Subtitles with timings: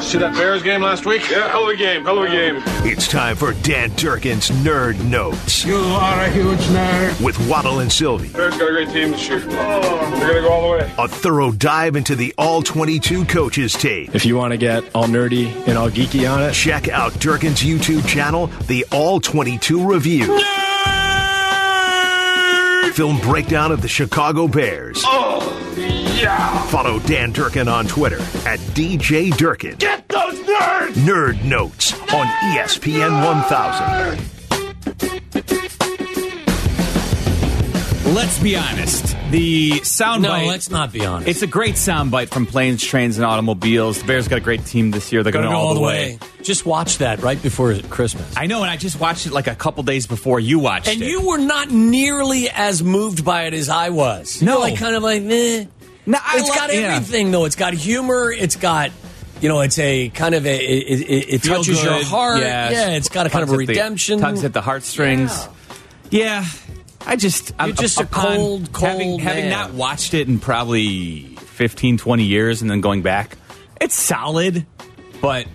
[0.00, 1.22] See that Bears game last week?
[1.30, 2.62] Yeah, hell of a game, hell of a game.
[2.84, 7.24] It's time for Dan Durkin's Nerd Notes You are a huge nerd.
[7.24, 8.28] with Waddle and Silvy.
[8.28, 9.40] Bears got a great team this year.
[9.46, 10.92] Oh, they're gonna go all the way.
[10.98, 14.14] A thorough dive into the all 22 coaches tape.
[14.14, 17.60] If you want to get all nerdy and all geeky on it, Check out Durkin's
[17.62, 20.26] YouTube channel, The All 22 Review.
[20.26, 20.50] Nerd!
[22.92, 25.02] Film breakdown of the Chicago Bears.
[25.04, 25.53] Oh,
[26.24, 26.62] yeah.
[26.66, 29.76] Follow Dan Durkin on Twitter at DJ Durkin.
[29.76, 30.92] Get those nerds!
[30.92, 34.34] Nerd Notes on E ESPN 1000.
[38.14, 39.16] Let's be honest.
[39.30, 40.20] The soundbite.
[40.20, 41.28] No, let's not be honest.
[41.28, 43.98] It's a great soundbite from planes, trains, and automobiles.
[43.98, 45.24] The Bears got a great team this year.
[45.24, 46.18] They're going to go all the way.
[46.42, 48.32] Just watch that right before Christmas.
[48.36, 51.02] I know, and I just watched it like a couple days before you watched and
[51.02, 51.04] it.
[51.04, 54.40] And you were not nearly as moved by it as I was.
[54.40, 54.52] No.
[54.52, 55.64] You're like kind of like, eh.
[56.06, 56.80] No, I It's love- got yeah.
[56.96, 57.44] everything though.
[57.46, 58.30] It's got humor.
[58.32, 58.90] It's got,
[59.40, 62.40] you know, it's a kind of a it, it, it Feel touches your heart.
[62.40, 64.20] Yeah, Yeah, it's got a kind of a tugs at the- redemption.
[64.20, 65.48] tugs at the heartstrings.
[66.10, 66.44] Yeah,
[67.06, 70.38] I just I'm You're just a upon cold, cold having, having not watched it in
[70.38, 73.36] probably 15, 20 years, and then going back.
[73.80, 74.64] It's solid,
[75.20, 75.46] but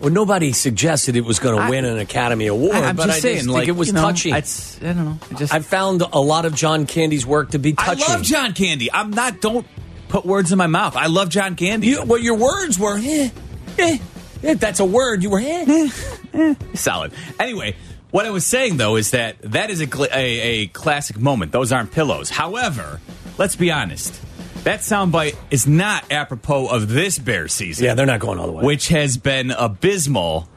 [0.00, 3.18] Well, nobody suggested it was going to win an Academy Award, I, am but just
[3.18, 4.34] I saying, just like it was you know, touching.
[4.34, 5.18] It's I don't know.
[5.30, 8.04] I just I found a lot of John Candy's work to be touching.
[8.08, 8.90] I love John Candy.
[8.92, 9.40] I'm not.
[9.40, 9.66] Don't
[10.08, 10.96] put words in my mouth.
[10.96, 11.88] I love John Candy.
[11.88, 13.30] You, well, your words were, eh,
[13.78, 13.98] eh.
[14.42, 16.54] If that's a word, you were, eh.
[16.74, 17.12] solid.
[17.40, 17.74] Anyway,
[18.10, 21.52] what I was saying though is that that is a, cl- a, a classic moment.
[21.52, 22.30] Those aren't pillows.
[22.30, 23.00] However,
[23.36, 24.20] let's be honest.
[24.64, 27.84] That soundbite is not apropos of this Bear season.
[27.84, 28.64] Yeah, they're not going all the way.
[28.64, 30.48] which has been abysmal.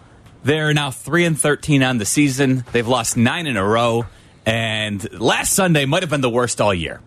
[0.43, 2.65] They're now three and thirteen on the season.
[2.71, 4.05] They've lost nine in a row,
[4.45, 6.99] and last Sunday might have been the worst all year.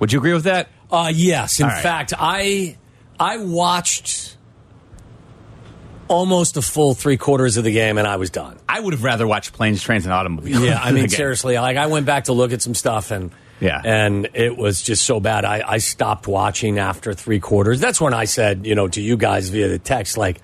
[0.00, 0.68] Would you agree with that?
[0.92, 1.58] Uh, yes.
[1.58, 1.82] In right.
[1.82, 2.76] fact, I
[3.18, 4.36] I watched
[6.08, 8.58] almost a full three quarters of the game, and I was done.
[8.68, 10.62] I would have rather watched planes, trains, and automobiles.
[10.62, 13.80] Yeah, I mean, seriously, like I went back to look at some stuff, and Yeah.
[13.82, 15.44] and it was just so bad.
[15.44, 17.80] I, I stopped watching after three quarters.
[17.80, 20.40] That's when I said, you know, to you guys via the text, like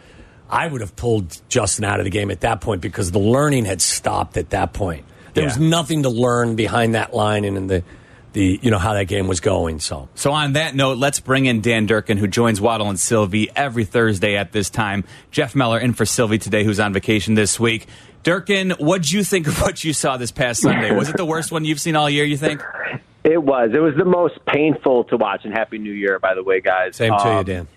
[0.49, 3.67] I would have pulled Justin out of the game at that point because the learning
[3.67, 5.05] had stopped at that point.
[5.35, 7.85] There was nothing to learn behind that line and in the
[8.33, 9.81] the you know how that game was going.
[9.81, 13.49] So So on that note, let's bring in Dan Durkin, who joins Waddle and Silvy
[13.57, 15.05] every Thursday at this time.
[15.31, 17.87] Jeff Meller in for Silvy today, who's on vacation this week.
[18.25, 20.93] Durkin, what do you think of what you saw this past Sunday?
[20.95, 22.25] Was it the worst one you've seen all year?
[22.25, 22.63] You think?
[23.25, 23.71] It was.
[23.75, 25.45] It was the most painful to watch.
[25.45, 26.97] And Happy New Year, by the way, guys.
[26.97, 27.69] same to you, Um, Dan.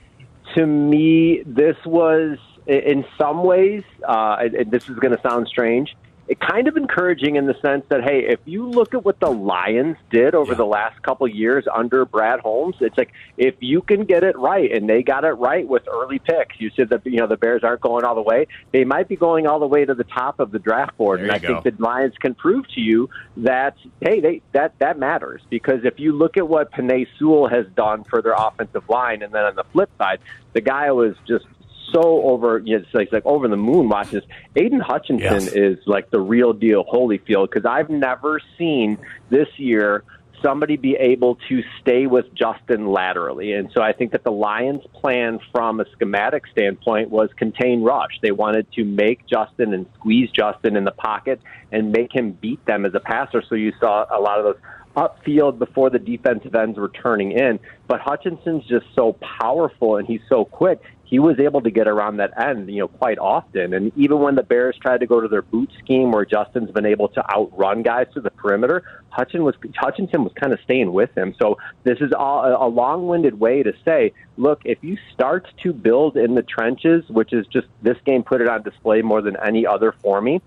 [0.56, 2.38] To me, this was,
[2.68, 5.95] in some ways, uh, and- and this is going to sound strange, it
[6.40, 9.97] kind of encouraging in the sense that, hey, if you look at what the Lions
[10.09, 14.24] did over the last couple years under Brad Holmes, it's like if you can get
[14.24, 16.59] it right, and they got it right with early picks.
[16.59, 19.16] You said that you know the Bears aren't going all the way; they might be
[19.16, 21.19] going all the way to the top of the draft board.
[21.19, 21.62] There and I go.
[21.62, 26.00] think the Lions can prove to you that hey, they that that matters because if
[26.00, 29.56] you look at what Penei Sewell has done for their offensive line, and then on
[29.56, 30.19] the flip side,
[30.53, 31.46] the guy was just
[31.91, 34.29] so over, you know, it's like, like over the moon watching this.
[34.56, 35.53] Aidan Hutchinson Yes.
[35.53, 38.97] is like the real deal, Holyfield, because I've never seen
[39.29, 40.03] this year
[40.41, 43.53] somebody be able to stay with Justin laterally.
[43.53, 48.19] And so I think that the Lions' plan from a schematic standpoint was contain rush.
[48.24, 51.40] They wanted to make Justin and squeeze Justin in the pocket
[51.72, 53.44] and make him beat them as a passer.
[53.47, 54.57] So you saw a lot of those
[54.96, 57.59] upfield before the defensive ends were turning in.
[57.88, 60.81] But Hutchinson's just so powerful and he's so quick.
[61.12, 63.74] He was able to get around that end, you know, quite often.
[63.74, 66.86] And even when the Bears tried to go to their boot scheme, where Justin's been
[66.86, 71.16] able to outrun guys to the perimeter, Hutchin was Hutchinson was kind of staying with
[71.16, 71.36] him.
[71.38, 76.16] So this is all, a long-winded way to say, look, if you start to build
[76.16, 79.68] in the trenches, which is just this game put it on display more than any
[79.68, 80.42] other for me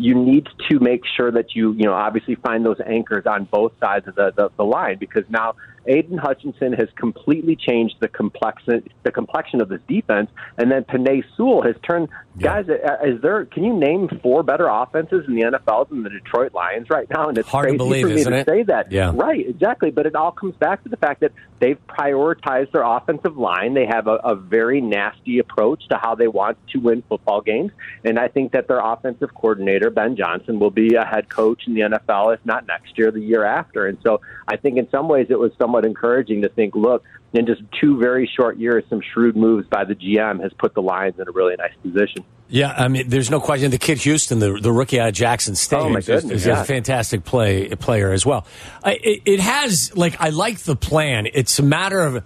[0.00, 3.72] you need to make sure that you, you know, obviously find those anchors on both
[3.78, 5.54] sides of the, the, the line because now
[5.86, 11.22] Aidan Hutchinson has completely changed the complexion the complexion of this defense, and then Penei
[11.36, 12.08] Sewell has turned
[12.38, 12.66] guys.
[12.68, 13.44] uh, Is there?
[13.46, 17.28] Can you name four better offenses in the NFL than the Detroit Lions right now?
[17.28, 18.46] And it's Hard to believe, for me isn't to it?
[18.46, 18.92] say that.
[18.92, 19.12] Yeah.
[19.14, 19.90] right, exactly.
[19.90, 23.74] But it all comes back to the fact that they've prioritized their offensive line.
[23.74, 27.72] They have a, a very nasty approach to how they want to win football games,
[28.04, 31.74] and I think that their offensive coordinator Ben Johnson will be a head coach in
[31.74, 33.86] the NFL, if not next year, the year after.
[33.86, 37.46] And so I think in some ways it was somewhat encouraging to think, look, in
[37.46, 41.18] just two very short years, some shrewd moves by the GM has put the Lions
[41.20, 42.24] in a really nice position.
[42.48, 43.70] Yeah, I mean, there's no question.
[43.70, 46.62] The kid Houston, the, the rookie out of Jackson State, Oh, my is, is yeah.
[46.62, 48.44] a fantastic play player as well.
[48.82, 51.28] I, it, it has like I like the plan.
[51.32, 52.24] It's a matter of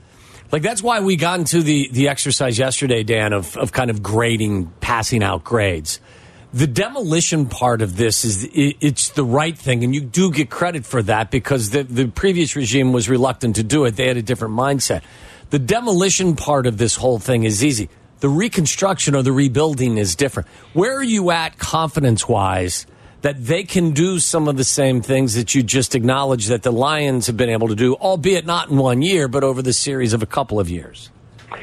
[0.51, 4.03] like that's why we got into the the exercise yesterday, Dan, of of kind of
[4.03, 6.01] grading, passing out grades.
[6.55, 10.87] The demolition part of this is it's the right thing, and you do get credit
[10.87, 13.97] for that because the the previous regime was reluctant to do it.
[13.97, 15.03] They had a different mindset.
[15.51, 17.89] The demolition part of this whole thing is easy.
[18.21, 20.49] The reconstruction or the rebuilding is different.
[20.75, 22.87] Where are you at confidence wise
[23.23, 26.71] that they can do some of the same things that you just acknowledged that the
[26.71, 30.13] Lions have been able to do, albeit not in one year, but over the series
[30.13, 31.11] of a couple of years?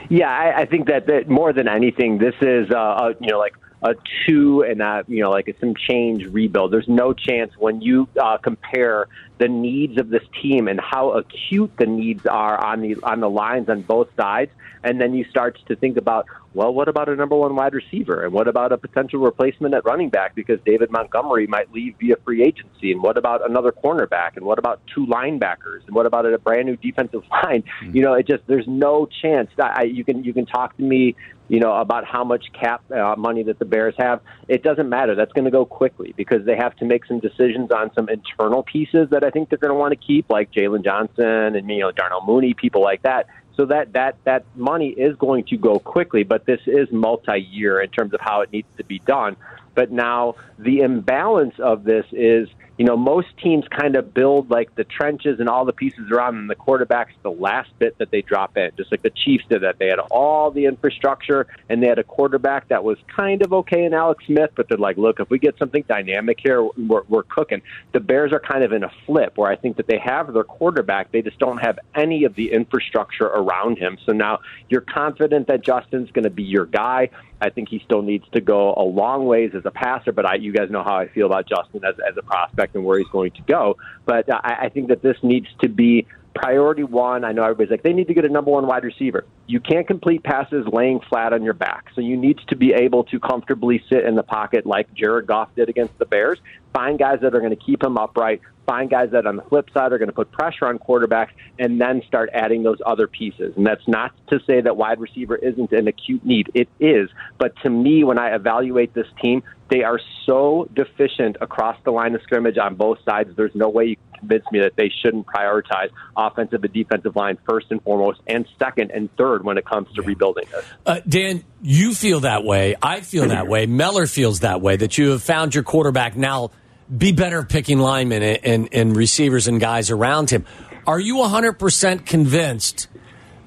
[0.10, 3.40] Yeah, I, I think that, that more than anything, this is uh, a, you know
[3.40, 3.96] like a
[4.26, 6.72] two and a, you know like some change rebuild.
[6.72, 9.08] There's no chance when you uh, compare
[9.38, 13.30] the needs of this team and how acute the needs are on the on the
[13.30, 14.52] lines on both sides,
[14.84, 18.26] and then you start to think about well, what about a number one wide receiver,
[18.26, 22.18] and what about a potential replacement at running back because David Montgomery might leave via
[22.26, 26.26] free agency, and what about another cornerback, and what about two linebackers, and what about
[26.26, 27.64] a brand new defensive line?
[27.82, 30.84] You know, it just there's no chance that I, you can you can talk to
[30.84, 31.16] me
[31.52, 34.22] you know, about how much cap uh, money that the Bears have.
[34.48, 35.16] It doesn't matter.
[35.16, 38.64] That's going to go quickly because they have to make some decisions on some internal
[38.64, 41.80] pieces that I think they're going to want to keep, like Jaylon Johnson and you
[41.80, 43.28] know Darnell Mooney, people like that.
[43.62, 47.92] So that that that money is going to go quickly, but this is multi-year in
[47.92, 49.38] terms of how it needs to be done.
[49.76, 52.50] But now the imbalance of this is,
[52.82, 56.34] you know, most teams kind of build like the trenches and all the pieces around
[56.34, 56.48] them.
[56.48, 59.78] The quarterback's the last bit that they drop in, just like the Chiefs did that.
[59.78, 63.86] They had all the infrastructure and they had a quarterback that was kind of okay
[63.86, 67.22] in Alex Smith, but they're like, look, if we get something dynamic here, we're, we're
[67.22, 67.62] cooking.
[67.92, 70.44] The Bears are kind of in a flip where I think that they have their
[70.44, 74.00] quarterback, they just don't have any of the infrastructure around him.
[74.08, 74.40] So now
[74.70, 77.12] you're confident that Justin's going to be your guy.
[77.42, 80.36] I think he still needs to go a long ways as a passer, but I,
[80.36, 83.08] you guys know how I feel about Justin as, as a prospect and where he's
[83.08, 83.78] going to go.
[84.06, 87.26] But I, I think that this needs to be priority one.
[87.26, 89.26] I know everybody's like, they need to get a number one wide receiver.
[89.48, 91.88] You can't complete passes laying flat on your back.
[91.96, 95.54] So you need to be able to comfortably sit in the pocket like Jared Goff
[95.56, 96.40] did against the Bears.
[96.74, 98.42] Find guys that are going to keep him upright.
[98.72, 101.82] Find guys that on the flip side are going to put pressure on quarterbacks and
[101.82, 103.54] then start adding those other pieces.
[103.58, 106.50] And that's not to say that wide receiver isn't an acute need.
[106.54, 107.10] It is.
[107.38, 112.16] But to me, when I evaluate this team, they are so deficient across the line
[112.16, 113.36] of scrimmage on both sides.
[113.36, 117.38] There's no way you can convince me that they shouldn't prioritize offensive and defensive line
[117.46, 120.66] first and foremost, and second and third when it comes to rebuilding this.
[120.86, 122.76] Uh, Dan, you feel that way.
[122.82, 123.66] I feel that way.
[123.66, 124.78] Meller feels that way.
[124.78, 126.52] That you have found your quarterback now.
[126.96, 130.46] Be better picking linemen and, and, and receivers and guys around him.
[130.86, 132.88] Are you 100% convinced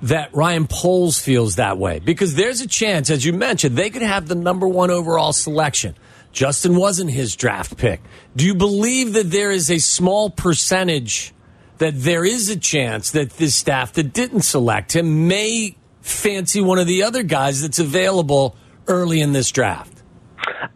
[0.02, 1.98] that Ryan Poles feels that way?
[1.98, 5.94] Because there's a chance, as you mentioned, they could have the number one overall selection.
[6.32, 8.00] Justin wasn't his draft pick.
[8.34, 11.32] Do you believe that there is a small percentage
[11.78, 16.78] that there is a chance that this staff that didn't select him may fancy one
[16.78, 18.56] of the other guys that's available
[18.86, 19.93] early in this draft?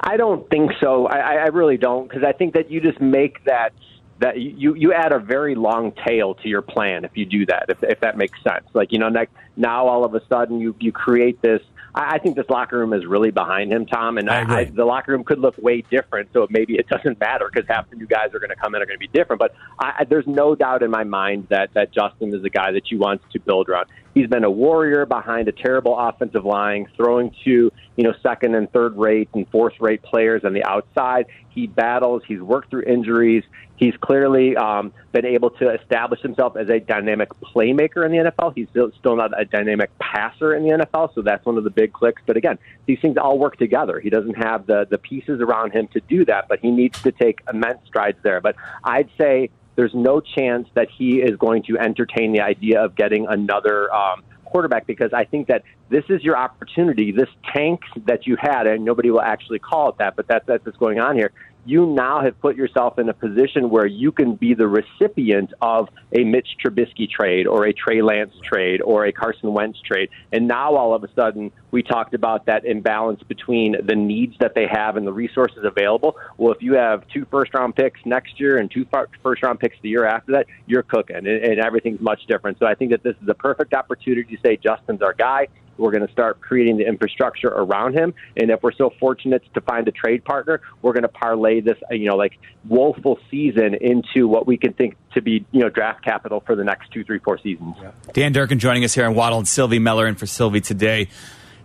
[0.00, 1.06] I don't think so.
[1.06, 3.72] I, I really don't because I think that you just make that
[4.20, 7.66] that you you add a very long tail to your plan if you do that.
[7.68, 9.10] If if that makes sense, like you know,
[9.56, 11.62] now all of a sudden you you create this.
[11.94, 14.64] I, I think this locker room is really behind him, Tom, and I agree.
[14.64, 16.30] the locker room could look way different.
[16.32, 18.82] So maybe it doesn't matter because half the new guys are going to come in
[18.82, 19.38] are going to be different.
[19.40, 22.72] But I, I, there's no doubt in my mind that that Justin is a guy
[22.72, 23.86] that you want to build around.
[24.14, 28.70] He's been a warrior behind a terrible offensive line, throwing to you know second and
[28.72, 31.26] third rate and fourth rate players on the outside.
[31.50, 32.22] He battles.
[32.26, 33.44] He's worked through injuries.
[33.78, 38.52] He's clearly um, been able to establish himself as a dynamic playmaker in the NFL.
[38.54, 41.70] He's still, still not a dynamic passer in the NFL, so that's one of the
[41.70, 42.20] big clicks.
[42.26, 44.00] But again, these things all work together.
[44.00, 47.12] He doesn't have the the pieces around him to do that, but he needs to
[47.12, 48.40] take immense strides there.
[48.40, 52.96] But I'd say there's no chance that he is going to entertain the idea of
[52.96, 57.12] getting another um, quarterback because I think that this is your opportunity.
[57.12, 60.64] This tank that you had, and nobody will actually call it that, but that, that's
[60.66, 61.32] what's going on here.
[61.64, 65.88] You now have put yourself in a position where you can be the recipient of
[66.12, 70.08] a Mitch Trubisky trade or a Trey Lance trade or a Carson Wentz trade.
[70.32, 74.54] And now all of a sudden, we talked about that imbalance between the needs that
[74.54, 76.16] they have and the resources available.
[76.38, 78.86] Well, if you have two first round picks next year and two
[79.22, 82.58] first round picks the year after that, you're cooking, and, everything's much different.
[82.58, 85.48] So I think that this is a perfect opportunity to say Justin's our guy.
[85.78, 89.60] We're going to start creating the infrastructure around him, and if we're so fortunate to
[89.60, 94.28] find a trade partner, we're going to parlay this, you know, like woeful season into
[94.28, 97.18] what we can think to be, you know, draft capital for the next two, three,
[97.18, 97.76] four seasons.
[98.12, 101.08] Dan Durkin joining us here on Waddle and Silvy Meller and for Silvy today.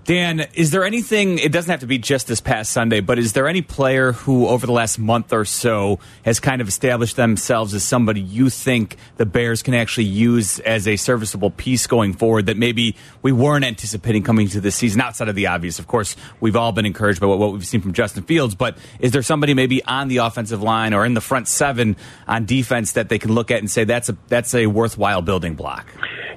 [0.05, 3.31] Dan, is there anything, it doesn't have to be just this past Sunday, but is
[3.31, 7.73] there any player who over the last month or so has kind of established themselves
[7.73, 12.47] as somebody you think the Bears can actually use as a serviceable piece going forward
[12.47, 15.79] that maybe we weren't anticipating coming to this season outside of the obvious?
[15.79, 19.11] Of course, we've all been encouraged by what, we've seen from Justin Fields, but is
[19.13, 21.95] there somebody maybe on the offensive line or in the front seven
[22.27, 25.55] on defense that they can look at and say that's a, that's a worthwhile building
[25.55, 25.87] block?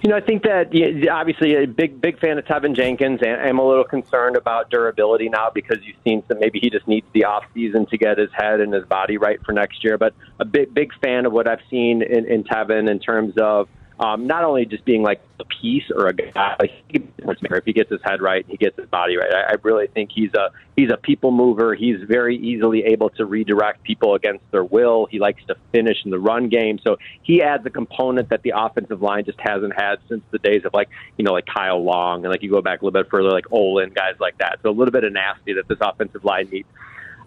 [0.03, 3.41] You know, I think that yeah, obviously a big big fan of Teven Jenkins, and
[3.41, 7.07] I'm a little concerned about durability now because you've seen that maybe he just needs
[7.13, 9.97] the off season to get his head and his body right for next year.
[9.97, 13.69] But a big big fan of what I've seen in, in Teven in terms of
[13.99, 17.91] um, not only just being like a piece or a guy, like if he gets
[17.91, 19.33] his head right, he gets his body right.
[19.33, 21.75] I, I really think he's a he's a people mover.
[21.75, 25.07] He's very easily able to redirect people against their will.
[25.07, 28.53] He likes to finish in the run game, so he adds a component that the
[28.55, 32.25] offensive line just hasn't had since the days of like you know like Kyle Long
[32.25, 34.59] and like you go back a little bit further like Olin guys like that.
[34.63, 36.69] So a little bit of nasty that this offensive line needs.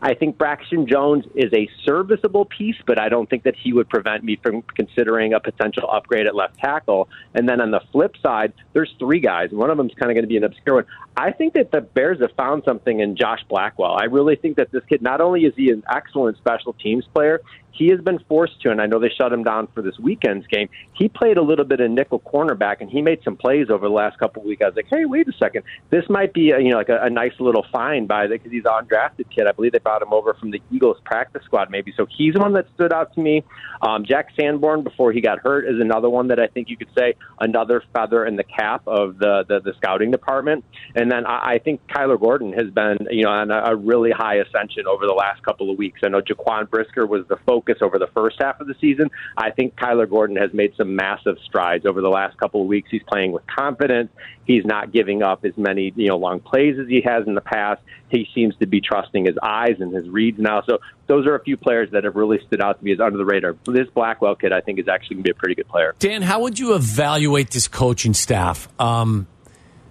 [0.01, 3.89] I think Braxton Jones is a serviceable piece, but I don't think that he would
[3.89, 7.09] prevent me from considering a potential upgrade at left tackle.
[7.33, 9.51] And then on the flip side, there's three guys.
[9.51, 10.85] One of them is kind of going to be an obscure one.
[11.17, 13.97] I think that the Bears have found something in Josh Blackwell.
[13.99, 17.41] I really think that this kid, not only is he an excellent special teams player,
[17.79, 20.45] he has been forced to, and I know they shut him down for this weekend's
[20.47, 20.69] game.
[20.93, 23.93] He played a little bit of nickel cornerback, and he made some plays over the
[23.93, 24.61] last couple of weeks.
[24.61, 26.99] I was like, hey, wait a second, this might be a, you know like a,
[27.01, 29.47] a nice little find by the because he's an undrafted kid.
[29.47, 31.91] I believe they brought him over from the Eagles practice squad, maybe.
[31.97, 33.43] So he's one that stood out to me.
[33.81, 36.89] Um, Jack Sanborn, before he got hurt, is another one that I think you could
[36.95, 40.63] say another feather in the cap of the the, the scouting department.
[40.95, 44.11] And then I, I think Kyler Gordon has been you know on a, a really
[44.11, 46.01] high ascension over the last couple of weeks.
[46.03, 49.09] I know Jaquan Brisker was the focus over the first half of the season.
[49.37, 52.89] I think Kyler Gordon has made some massive strides over the last couple of weeks.
[52.91, 54.11] He's playing with confidence.
[54.45, 57.41] He's not giving up as many you know long plays as he has in the
[57.41, 57.81] past.
[58.11, 60.61] He seems to be trusting his eyes and his reads now.
[60.67, 63.17] So those are a few players that have really stood out to me as under
[63.17, 63.55] the radar.
[63.65, 65.95] This Blackwell kid, I think, is actually going to be a pretty good player.
[65.99, 68.67] Dan, how would you evaluate this coaching staff?
[68.79, 69.27] Um,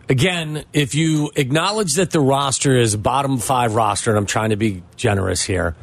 [0.08, 4.56] again, if you acknowledge that the roster is bottom five roster, and I'm trying to
[4.56, 5.76] be generous here,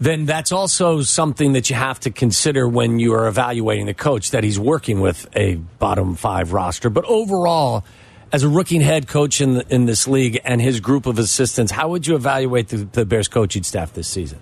[0.00, 4.30] then that's also something that you have to consider when you are evaluating the coach
[4.30, 6.88] that he's working with a bottom five roster.
[6.88, 7.84] But overall,
[8.32, 11.88] as a rookie head coach in in this league and his group of assistants, how
[11.88, 14.38] would you evaluate the, the Bears coaching staff this season?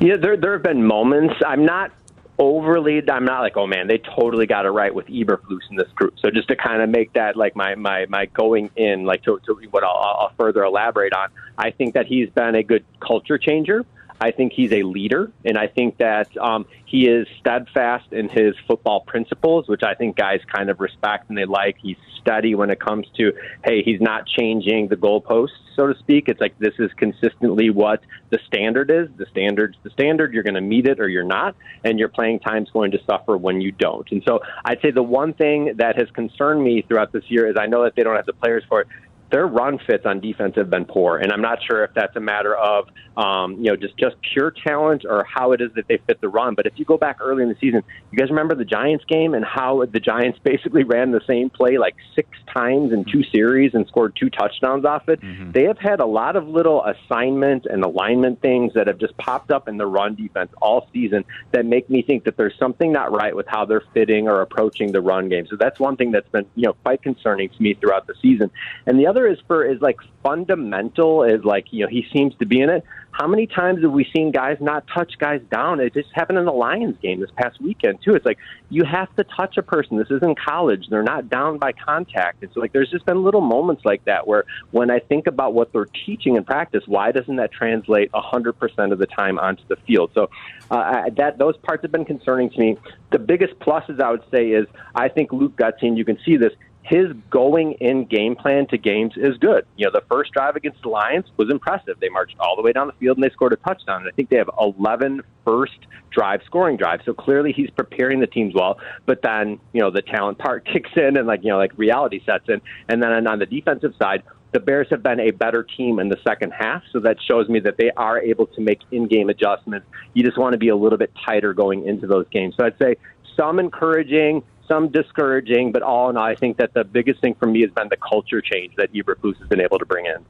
[0.00, 1.34] Yeah, there there have been moments.
[1.46, 1.92] I'm not
[2.38, 3.02] overly.
[3.10, 6.14] I'm not like, oh man, they totally got it right with Eberflus in this group.
[6.20, 9.40] So just to kind of make that like my my my going in, like to,
[9.46, 11.28] to what I'll, I'll further elaborate on.
[11.58, 13.84] I think that he's been a good culture changer.
[14.20, 18.54] I think he's a leader, and I think that um, he is steadfast in his
[18.66, 21.76] football principles, which I think guys kind of respect and they like.
[21.82, 23.32] He's steady when it comes to,
[23.64, 26.28] hey, he's not changing the goalposts, so to speak.
[26.28, 29.08] It's like this is consistently what the standard is.
[29.16, 30.32] The standard's the standard.
[30.32, 31.54] You're going to meet it or you're not,
[31.84, 34.10] and your playing time's going to suffer when you don't.
[34.10, 37.56] And so I'd say the one thing that has concerned me throughout this year is
[37.58, 38.88] I know that they don't have the players for it
[39.30, 42.20] their run fits on defense have been poor, and I'm not sure if that's a
[42.20, 45.98] matter of um, you know just just pure talent or how it is that they
[46.06, 46.54] fit the run.
[46.54, 49.34] But if you go back early in the season, you guys remember the Giants game
[49.34, 53.74] and how the Giants basically ran the same play like six times in two series
[53.74, 55.20] and scored two touchdowns off it.
[55.20, 55.52] Mm-hmm.
[55.52, 59.50] They have had a lot of little assignment and alignment things that have just popped
[59.50, 63.12] up in the run defense all season that make me think that there's something not
[63.12, 65.46] right with how they're fitting or approaching the run game.
[65.48, 68.50] So that's one thing that's been you know quite concerning to me throughout the season.
[68.86, 72.34] And the other other is for is like fundamental is like you know he seems
[72.36, 72.84] to be in it.
[73.12, 75.80] How many times have we seen guys not touch guys down?
[75.80, 78.14] It just happened in the Lions game this past weekend too.
[78.14, 78.36] It's like
[78.68, 79.96] you have to touch a person.
[79.96, 80.88] This isn't college.
[80.90, 82.42] They're not down by contact.
[82.42, 85.72] It's like there's just been little moments like that where when I think about what
[85.72, 90.10] they're teaching in practice, why doesn't that translate 100% of the time onto the field?
[90.14, 90.28] So
[90.70, 92.76] uh, that those parts have been concerning to me.
[93.12, 96.52] The biggest pluses I would say is I think Luke Getsy, you can see this
[96.86, 99.66] his going in game plan to games is good.
[99.76, 101.98] You know, the first drive against the Lions was impressive.
[102.00, 104.02] They marched all the way down the field and they scored a touchdown.
[104.02, 105.78] And I think they have 11 first
[106.12, 107.04] drive scoring drives.
[107.04, 108.78] So clearly he's preparing the teams well.
[109.04, 112.22] But then, you know, the talent part kicks in and like, you know, like reality
[112.24, 112.60] sets in.
[112.88, 116.16] And then on the defensive side, the Bears have been a better team in the
[116.26, 119.86] second half, so that shows me that they are able to make in-game adjustments.
[120.14, 122.54] You just want to be a little bit tighter going into those games.
[122.56, 122.96] So I'd say
[123.36, 127.46] some encouraging, some discouraging, but all in all, I think that the biggest thing for
[127.46, 130.24] me has been the culture change that Eberflus has been able to bring in.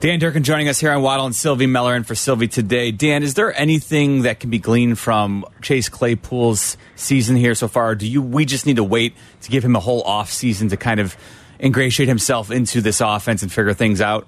[0.00, 2.90] Dan Durkin joining us here on Waddle and Silvy Meller and for Silvy today.
[2.90, 7.94] Dan, is there anything that can be gleaned from Chase Claypool's season here so far?
[7.94, 10.78] Do you we just need to wait to give him a whole off season to
[10.78, 11.18] kind of
[11.60, 14.26] ingratiate himself into this offense and figure things out?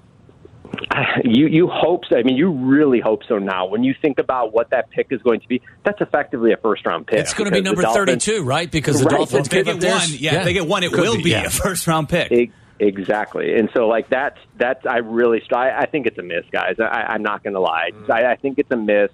[1.23, 2.17] You you hope so.
[2.17, 3.37] I mean, you really hope so.
[3.37, 6.57] Now, when you think about what that pick is going to be, that's effectively a
[6.57, 7.19] first round pick.
[7.19, 8.69] It's going to be number Dolphins- 32, right?
[8.69, 10.21] Because the Right, Dolphins well, If they gave up get one, theirs.
[10.21, 11.45] yeah, they get one, it Could will be, yeah.
[11.45, 12.31] a first round pick.
[12.31, 16.43] E- Exactly, and so like that's that's I really I, I think it's a miss,
[16.51, 16.75] guys.
[16.79, 17.91] I, I'm not going to lie.
[18.11, 19.09] I, I think it's a miss,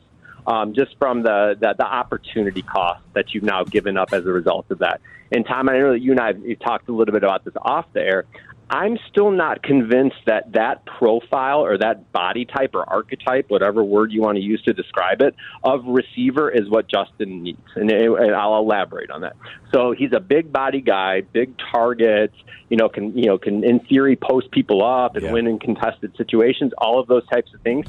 [0.47, 4.29] um, just from the, the the opportunity cost that you've now given up as a
[4.31, 5.01] result of that.
[5.31, 7.45] And Tom, I know that you and I have you talked a little bit about
[7.45, 8.25] this off the air.
[8.71, 14.11] I'm still not convinced that that profile or that body type or archetype, whatever word
[14.11, 17.65] you want to use to describe it, of receiver is what Justin needs.
[17.75, 19.35] And, and I'll elaborate on that.
[19.73, 22.35] So he's a big body guy, big targets,
[22.69, 25.31] you know, can, you know, can in theory post people up and Yeah.
[25.31, 27.85] win in contested situations, all of those types of things.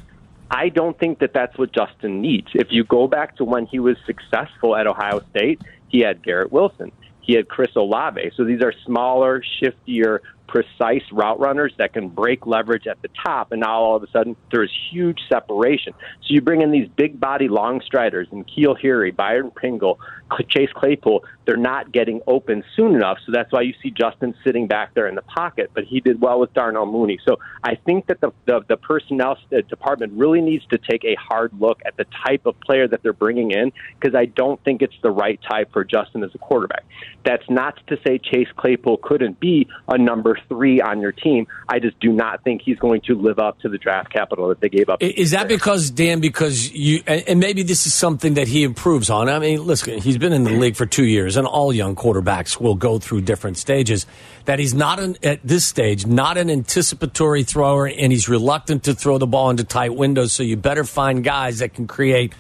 [0.51, 2.49] I don't think that that's what Justin needs.
[2.55, 6.51] If you go back to when he was successful at Ohio State, he had Garrett
[6.51, 6.91] Wilson.
[7.21, 8.33] He had Chris Olave.
[8.37, 10.19] So these are smaller, shiftier,
[10.51, 13.53] precise route runners that can break leverage at the top.
[13.53, 15.95] And now all of a sudden, there's huge separation.
[16.23, 20.01] So you bring in these big body long striders and Keel Harry, Byron Pringle,
[20.49, 21.25] Chase Claypool.
[21.51, 23.19] They're not getting open soon enough.
[23.27, 25.73] So that's why you see Justin sitting back there in the pocket.
[25.75, 27.19] But he did well with Darnell Mooney.
[27.27, 31.17] So I think that the, the, the personnel uh, department really needs to take a
[31.17, 34.81] hard look at the type of player that they're bringing in because I don't think
[34.81, 36.85] it's the right type for Justin as a quarterback.
[37.25, 41.49] That's not to say Chase Claypool couldn't be a number three on your team.
[41.69, 44.61] I just do not think he's going to live up to the draft capital that
[44.61, 45.03] they gave up.
[45.03, 46.21] Is that because Dan?
[46.21, 49.29] Because you and, and maybe this is something that he improves on.
[49.29, 52.61] I mean, listen, he's been in the league for two years, and all young quarterbacks
[52.61, 54.07] will go through different stages.
[54.45, 58.95] That he's not an, at this stage not an anticipatory thrower, and he's reluctant to
[58.95, 60.33] throw the ball into tight windows.
[60.33, 62.33] So you better find guys that can create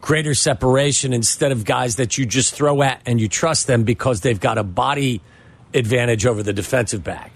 [0.00, 4.22] greater separation instead of guys that you just throw at and you trust them because
[4.22, 5.20] they've got a body
[5.74, 7.33] advantage over the defensive back.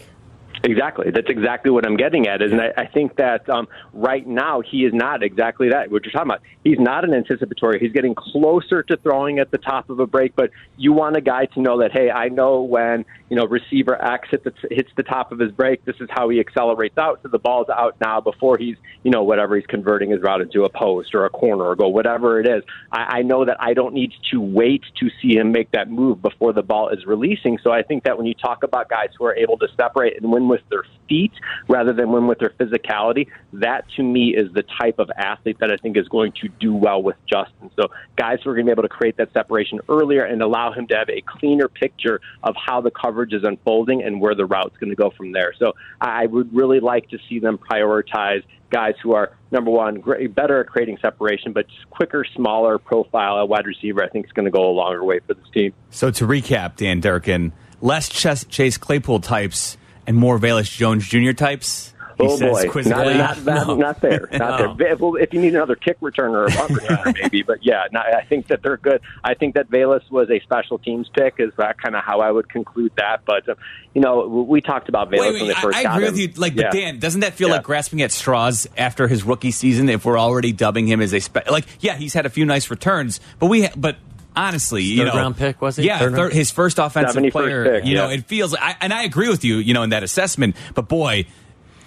[0.64, 1.10] Exactly.
[1.14, 2.42] That's exactly what I'm getting at.
[2.42, 5.90] Is and I, I think that um, right now he is not exactly that.
[5.90, 6.40] What you're talking about.
[6.64, 7.78] He's not an anticipatory.
[7.78, 10.34] He's getting closer to throwing at the top of a break.
[10.34, 14.02] But you want a guy to know that hey, I know when you know receiver
[14.02, 15.84] X hits the, hits the top of his break.
[15.84, 17.20] This is how he accelerates out.
[17.22, 20.64] So the ball's out now before he's you know whatever he's converting his route into
[20.64, 22.64] a post or a corner or goal, whatever it is.
[22.90, 26.20] I, I know that I don't need to wait to see him make that move
[26.20, 27.58] before the ball is releasing.
[27.62, 30.32] So I think that when you talk about guys who are able to separate and
[30.32, 31.32] win with their feet
[31.68, 35.70] rather than win with their physicality, that to me is the type of athlete that
[35.70, 37.70] I think is going to do well with Justin.
[37.80, 40.72] So guys who are going to be able to create that separation earlier and allow
[40.72, 44.46] him to have a cleaner picture of how the coverage is unfolding and where the
[44.46, 45.52] route's going to go from there.
[45.58, 50.34] So I would really like to see them prioritize guys who are number one great,
[50.34, 54.02] better at creating separation, but quicker, smaller profile at wide receiver.
[54.02, 55.72] I think is going to go a longer way for this team.
[55.90, 61.30] So to recap, Dan Durkin, less Chase Claypool types and more Velus Jones Jr.
[61.32, 61.94] types.
[62.20, 63.14] He oh says boy, not, quizzically.
[63.14, 63.74] not, not, No.
[63.76, 64.74] not there, not No.
[64.74, 64.96] there.
[64.96, 67.42] Well, if you need another kick returner or a punt returner, maybe.
[67.44, 69.00] But yeah, no, I think that they're good.
[69.22, 71.34] I think that Velus was a special teams pick.
[71.38, 73.20] Is that kind of how I would conclude that?
[73.24, 73.54] But uh,
[73.94, 76.06] you know, we talked about Velus Wait, when wait, they I, first I got agree
[76.08, 76.12] him.
[76.14, 76.28] with you.
[76.40, 76.62] Like, yeah.
[76.64, 77.54] but Dan, doesn't that feel Yeah.
[77.56, 79.88] like grasping at straws after his rookie season?
[79.88, 82.68] If we're already dubbing him as a spe- like, yeah, he's had a few nice
[82.68, 83.94] returns, but we, ha- but
[84.38, 85.84] honestly, you Third know, round pick, was he?
[85.84, 87.80] Yeah, Third third, his first offensive player.
[87.80, 90.02] pick, you know, it feels, I, and I agree with you, you know, in that
[90.02, 90.56] assessment.
[90.74, 91.26] But boy,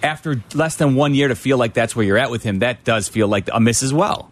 [0.02, 2.84] after less than one year to feel like that's where you're at with him, that
[2.84, 4.30] does feel like a miss as well.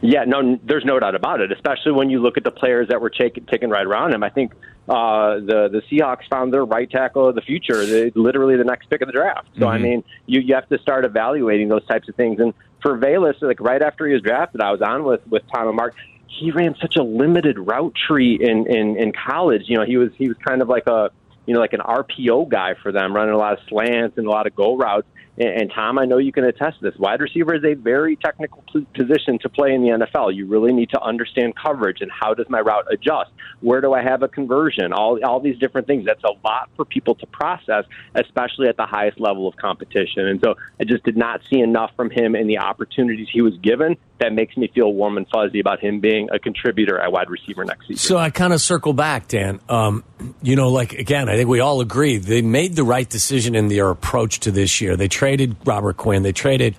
[0.00, 1.50] Yeah, no, there's no doubt about it.
[1.50, 4.22] Especially when you look at the players that were taken taken right around him.
[4.22, 4.52] I think
[4.88, 8.88] uh, the the Seahawks found their right tackle of the future, the, literally the next
[8.88, 9.48] pick of the draft.
[9.58, 12.38] So I mean, you you have to start evaluating those types of things.
[12.38, 15.66] And for Velus, like right after he was drafted, I was on with with Tom
[15.66, 15.94] and Mark.
[16.28, 19.62] He ran such a limited route tree in in in college.
[19.66, 21.10] You know, he was he was kind of like a
[21.46, 24.30] you know like an RPO guy for them, running a lot of slants and a
[24.30, 25.08] lot of go routes.
[25.38, 26.98] And, Tom, I know you can attest to this.
[26.98, 30.34] Wide receiver is a very technical position to play in the NFL.
[30.34, 33.30] You really need to understand coverage and how does my route adjust?
[33.60, 34.92] Where do I have a conversion?
[34.92, 36.04] All all these different things.
[36.04, 37.84] That's a lot for people to process,
[38.16, 40.26] especially at the highest level of competition.
[40.26, 43.56] And so I just did not see enough from him in the opportunities he was
[43.58, 47.30] given that makes me feel warm and fuzzy about him being a contributor at wide
[47.30, 47.98] receiver next season.
[47.98, 49.60] So I kind of circle back, Dan.
[49.68, 50.04] Um,
[50.42, 53.68] you know, like again, I think we all agree they made the right decision in
[53.68, 54.96] their approach to this year.
[54.96, 55.27] They traded
[55.64, 56.22] Robert Quinn.
[56.22, 56.76] They traded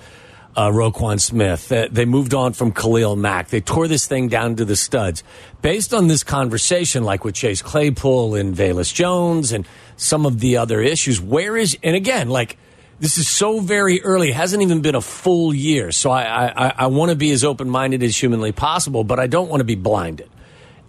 [0.55, 1.69] uh, Roquan Smith.
[1.69, 3.49] They, they moved on from Khalil Mack.
[3.49, 5.23] They tore this thing down to the studs.
[5.61, 10.57] Based on this conversation, like with Chase Claypool and Velus Jones and some of the
[10.57, 12.57] other issues, where is and again, like
[12.99, 14.29] this is so very early.
[14.29, 15.91] It hasn't even been a full year.
[15.91, 19.27] So I, I, I want to be as open minded as humanly possible, but I
[19.27, 20.29] don't want to be blinded.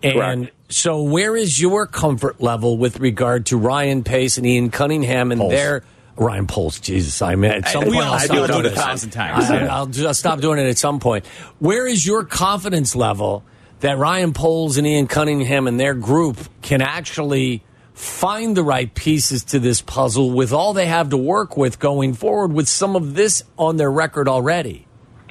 [0.03, 0.53] And Correct.
[0.73, 5.41] so, where is your comfort level with regard to Ryan Pace and Ian Cunningham and
[5.41, 5.53] Poles.
[5.53, 5.83] their
[6.21, 6.79] Ryan Poles?
[6.79, 9.11] Jesus, I mean, at some we point all I'll do stop it doing a thousand
[9.11, 9.51] times.
[9.51, 9.75] I, Yeah.
[9.75, 11.27] I'll just stop doing it at some point.
[11.59, 13.43] Where is your confidence level
[13.81, 17.63] that Ryan Poles and Ian Cunningham and their group can actually
[17.95, 22.13] find the right pieces to this puzzle with all they have to work with going
[22.15, 24.87] forward with some of this on their record already?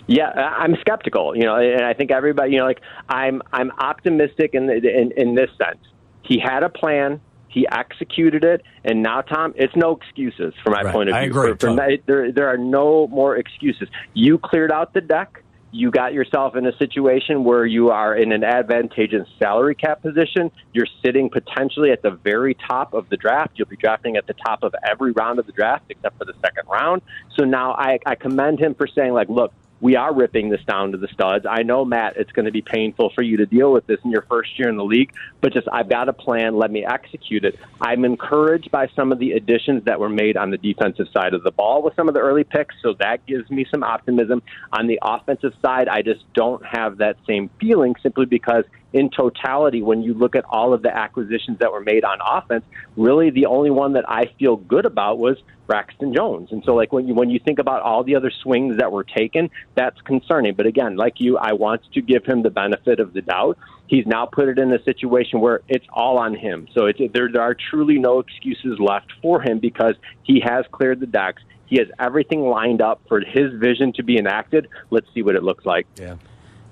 [0.07, 3.71] Yeah, I- I'm skeptical, you know, and I think everybody, you know, like I'm I'm
[3.77, 5.79] optimistic in in, in this sense.
[6.23, 10.83] He had a plan, he executed it, and now Tom, it's no excuses from my
[10.83, 10.93] Right.
[10.93, 11.31] point of I view.
[11.31, 13.89] agree, For- for there there are no more excuses.
[14.13, 15.43] You cleared out the deck.
[15.71, 20.49] You got yourself in a situation where you are in an advantageous salary cap position.
[20.73, 23.51] You're sitting potentially at the very top of the draft.
[23.55, 26.33] You'll be drafting at the top of every round of the draft except for the
[26.41, 27.03] second round.
[27.37, 30.91] So now I, I commend him for saying, like, look, we are ripping this down
[30.91, 31.45] to the studs.
[31.49, 34.11] I know, Matt, it's going to be painful for you to deal with this in
[34.11, 36.57] your first year in the league, but just I've got a plan.
[36.57, 37.57] Let me execute it.
[37.79, 41.43] I'm encouraged by some of the additions that were made on the defensive side of
[41.43, 44.41] the ball with some of the early picks, so that gives me some optimism.
[44.73, 49.81] On the offensive side, I just don't have that same feeling simply because in totality,
[49.81, 52.63] when you look at all of the acquisitions that were made on offense,
[52.97, 56.51] really the only one that I feel good about was Braxton Jones.
[56.51, 59.03] And so, like when you when you think about all the other swings that were
[59.03, 60.55] taken, that's concerning.
[60.55, 63.57] But again, like you, I want to give him the benefit of the doubt.
[63.85, 66.67] He's now put it in a situation where it's all on him.
[66.73, 70.99] So it's, there, there are truly no excuses left for him because he has cleared
[70.99, 71.41] the decks.
[71.65, 74.67] He has everything lined up for his vision to be enacted.
[74.89, 75.85] Let's see what it looks like.
[75.97, 76.15] Yeah.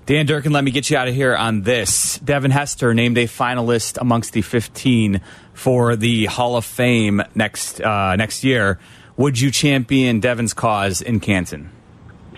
[0.08, 2.18] Dan Durkin, let me get you out of here on this.
[2.20, 5.20] Devin Hester named a finalist amongst the 15
[5.52, 8.78] for the Hall of Fame next uh, next year.
[9.18, 11.68] Would you champion Devin's cause in Canton?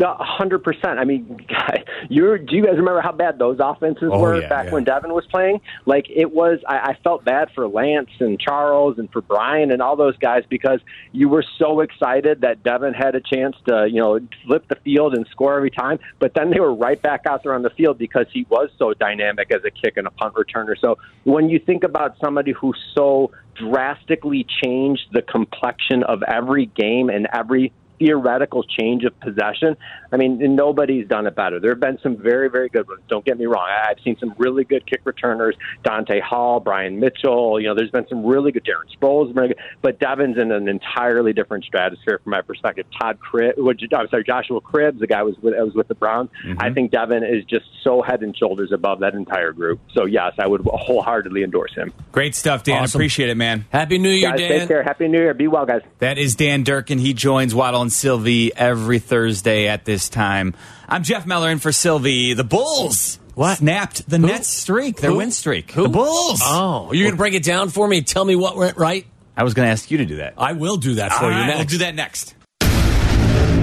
[0.02, 0.98] A hundred percent.
[0.98, 1.46] I mean,
[2.08, 4.72] you do you guys remember how bad those offenses Oh, were yeah, back yeah.
[4.72, 5.60] when Devin was playing?
[5.84, 6.58] Like it was.
[6.66, 10.44] I, I felt bad for Lance and Charles and for Brian and all those guys
[10.48, 10.80] because
[11.12, 15.14] you were so excited that Devin had a chance to you know flip the field
[15.14, 17.98] and score every time, but then they were right back out there on the field
[17.98, 20.78] because he was so dynamic as a kick and a punt returner.
[20.80, 27.10] So when you think about somebody who so drastically changed the complexion of every game
[27.10, 29.76] and every theoretical change of possession.
[30.10, 31.60] I mean, nobody's done it better.
[31.60, 33.02] There have been some very, very good ones.
[33.08, 33.66] Don't get me wrong.
[33.68, 35.54] I- I've seen some really good kick returners.
[35.84, 37.60] Dante Hall, Brian Mitchell.
[37.60, 38.64] You know, there's been some really good.
[38.64, 39.56] Darren Sproles, is very good.
[39.82, 42.86] but Devin's in an entirely different stratosphere from my perspective.
[43.00, 43.54] Todd Cribbs,
[43.94, 46.30] I'm sorry, Joshua Cribbs, the guy was with, was with the Browns.
[46.44, 46.60] Mm-hmm.
[46.60, 49.80] I think Devin is just so head and shoulders above that entire group.
[49.94, 51.92] So yes, I would wholeheartedly endorse him.
[52.12, 52.82] Great stuff, Dan.
[52.82, 52.98] Awesome.
[52.98, 53.64] Appreciate it, man.
[53.70, 54.58] Happy New Year, guys, Dan.
[54.60, 54.82] take care.
[54.82, 55.34] Happy New Year.
[55.34, 55.82] Be well, guys.
[55.98, 56.98] That is Dan Durkin.
[56.98, 60.54] He joins Waddle and Silvy every Thursday at this time.
[60.88, 62.34] I'm Jeff Meller in for Silvy.
[62.34, 63.58] The Bulls What?
[63.58, 65.16] snapped the Nets streak, their Who?
[65.18, 65.70] win streak.
[65.72, 65.82] Who?
[65.84, 66.40] The Bulls.
[66.42, 69.06] Oh, you're going to break it down for me tell me what went right?
[69.36, 70.34] I was going to ask you to do that.
[70.38, 71.58] I will do that for All you right, next.
[71.58, 72.34] we'll do that next.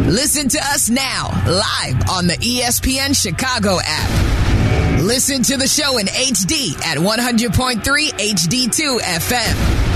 [0.08, 5.02] Listen to us now, live on the ESPN Chicago app.
[5.04, 9.87] Listen to the show in HD at 100.3 HD2 FM.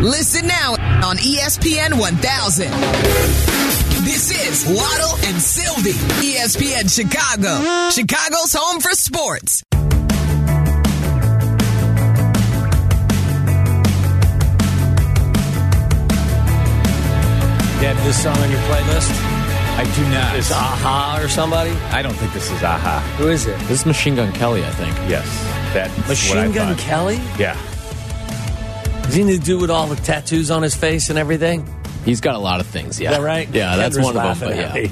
[0.00, 0.72] Listen now
[1.04, 2.70] on ESPN 1000.
[4.04, 5.92] This is Waddle and Silvy,
[6.24, 9.64] ESPN Chicago, Chicago's home for sports.
[17.80, 19.10] You have this song on your playlist?
[19.78, 20.36] I do not.
[20.36, 21.70] Is Aha or somebody?
[21.92, 23.00] I don't think this is Aha.
[23.18, 23.56] Who is it?
[23.60, 24.96] This is Machine Gun Kelly, I think.
[25.08, 25.26] Yes.
[25.72, 26.78] That's what I Machine Gun thought.
[26.84, 27.20] Kelly?
[27.38, 27.56] Yeah.
[29.08, 31.66] Does he need to do with all the tattoos on his face and everything?
[32.04, 33.12] He's got a lot of things, yeah.
[33.12, 33.48] Is that right?
[33.48, 34.74] Yeah, that's one of them, but yeah.
[34.74, 34.90] me.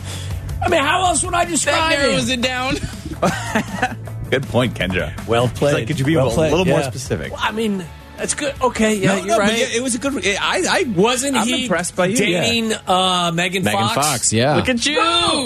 [0.63, 2.31] I mean, how else would I describe him?
[2.31, 2.77] it down.
[4.31, 5.27] Good point, Kendra.
[5.27, 5.75] Well played.
[5.75, 7.31] like, could you be Well a played, little more specific?
[7.31, 7.85] Well, I mean,
[8.17, 8.55] that's good.
[8.63, 9.51] Okay, yeah, no, you're no, right.
[9.51, 10.27] but yeah, it was a good.
[10.27, 12.17] I, I Wasn't I'm he impressed by you.
[12.17, 13.75] dating uh, Megan Fox.
[13.75, 14.07] Megan Fox?
[14.09, 14.57] Fox, yeah.
[14.57, 14.99] Look at you.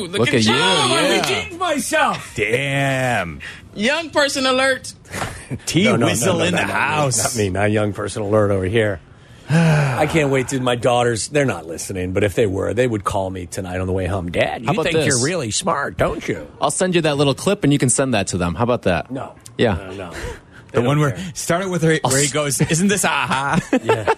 [0.07, 0.53] Look, Look at, at you.
[0.53, 1.41] you, I yeah.
[1.41, 2.33] redeemed myself.
[2.37, 3.41] Damn.
[3.75, 4.95] Young person alert.
[5.67, 7.37] T No, no, whistle no, no, in the not house.
[7.37, 9.01] Not me, not young person alert over here.
[9.53, 11.27] I can't wait to my daughters.
[11.29, 14.07] They're not listening, but if they were, they would call me tonight on the way
[14.07, 14.31] home.
[14.31, 15.07] Dad, you How about think this?
[15.09, 16.49] you're really smart, don't you?
[16.61, 18.55] I'll send you that little clip and you can send that to them.
[18.55, 19.11] How about that?
[19.11, 19.35] No.
[19.59, 19.75] Yeah.
[19.75, 20.13] No, no.
[20.73, 24.15] The one where start it with where, where he goes, "Isn't this aha?" Yeah.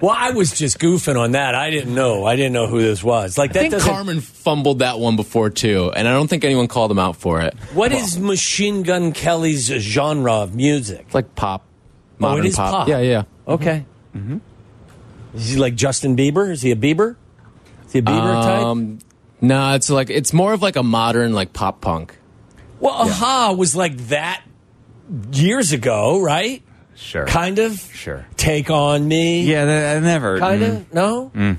[0.00, 1.54] Well, I was just goofing on that.
[1.54, 2.24] I didn't know.
[2.24, 3.36] I didn't know who this was.
[3.36, 3.90] Like I that think doesn't.
[3.92, 7.40] Carmen fumbled that one before too, and I don't think anyone called him out for
[7.42, 7.54] it.
[7.74, 11.02] What is Machine Gun Kelly's genre of music?
[11.06, 12.88] It's like pop, Oh, it modern is pop.
[12.88, 13.22] Yeah, yeah.
[13.46, 13.84] Okay.
[14.16, 14.38] Mm-hmm.
[15.34, 16.50] Is he like Justin Bieber?
[16.50, 17.16] Is he a Bieber?
[17.86, 18.62] Is he a Bieber type?
[18.62, 18.98] Um,
[19.40, 22.16] no, it's like it's more of like a modern like pop punk.
[22.80, 24.42] Well, Aha was like that
[25.32, 26.62] years ago, right?
[27.00, 27.26] Sure.
[27.26, 27.80] Kind of.
[27.94, 28.26] Sure.
[28.36, 29.42] Take on me.
[29.42, 30.38] Yeah, they, I never.
[30.38, 30.94] Kind mm, of.
[30.94, 31.56] No.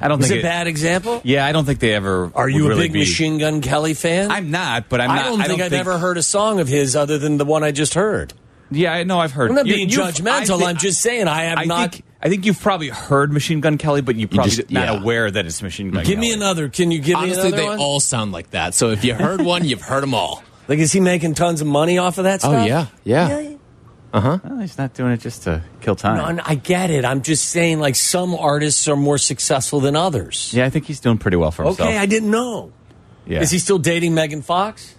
[0.00, 1.20] I don't Is think it a bad example?
[1.24, 2.30] Yeah, I don't think they ever.
[2.34, 4.30] Are you a really big be- Machine Gun Kelly fan?
[4.30, 5.38] I'm not, but I'm Not, I not.
[5.38, 7.94] don't think I've ever heard a song of his other than the one I just
[7.94, 8.32] heard.
[8.70, 9.18] Yeah, I know.
[9.18, 9.50] I've heard.
[9.50, 10.56] I'm not You- being you've- judgmental.
[10.56, 11.92] I thi- I'm just saying I have I not.
[11.92, 15.00] Think, I think you've probably heard Machine Gun Kelly, but you probably just- not yeah.
[15.00, 16.04] aware that it's Machine Gun.
[16.04, 16.28] give Kelly.
[16.28, 16.68] me another.
[16.68, 17.78] Can you give Honestly, me another they one?
[17.78, 18.74] all sound like that.
[18.74, 20.42] So if you heard one, you've heard them all.
[20.68, 22.52] like, is he making tons of money off of that stuff?
[22.54, 23.52] Oh yeah, yeah.
[24.12, 24.38] Uh-huh.
[24.42, 26.16] Well, he's not doing it just to kill time.
[26.16, 27.04] No, no, I get it.
[27.04, 30.50] I'm just saying, like some artists are more successful than others.
[30.54, 31.88] Yeah, I think he's doing pretty well for himself.
[31.88, 32.72] Okay, I didn't know.
[33.26, 33.40] yeah.
[33.42, 34.94] Is he still dating Megan Fox?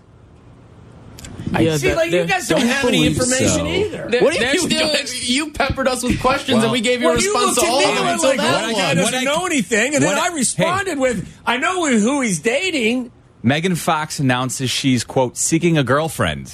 [1.52, 3.66] Yeah, See, that- like you guys don't, have any information so.
[3.66, 4.08] either.
[4.12, 5.06] They're- What are you still- doing?
[5.24, 7.74] You peppered us with questions, and we gave you a Well, you response looked to
[7.74, 8.96] all me of them went until like, that "Well, the guy one.
[8.98, 12.40] doesn't What I- know anything," and then I I- responded with, "I know who he's
[12.40, 16.52] dating." Megan Fox announces she's quote seeking a girlfriend,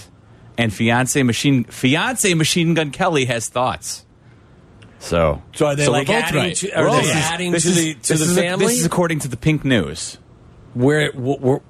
[0.57, 4.05] and fiance machine fiance Machine Gun Kelly has thoughts.
[4.99, 6.39] So, So are they So we're like both adding?
[6.41, 6.55] right.
[6.55, 7.15] To, are they right.
[7.15, 8.65] adding this to is, the to this the is family?
[8.67, 10.17] this is according to the Pink News.
[10.73, 11.61] Where, wh- where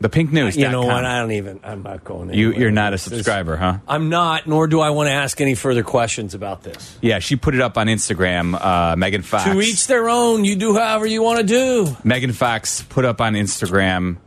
[0.00, 0.56] The Pink News.
[0.56, 1.04] you know what?
[1.04, 1.60] I don't even.
[1.64, 2.32] I'm not going.
[2.32, 2.60] You, anywhere.
[2.62, 3.78] you're not a subscriber, huh?
[3.88, 6.96] I'm not, nor do I want to ask any further questions about this.
[7.02, 8.54] Yeah, she put it up on Instagram.
[8.60, 9.44] Uh, Megan Fox.
[9.44, 10.44] To each their own.
[10.44, 11.96] You do however you want to do.
[12.04, 14.18] Megan Fox put up on Instagram.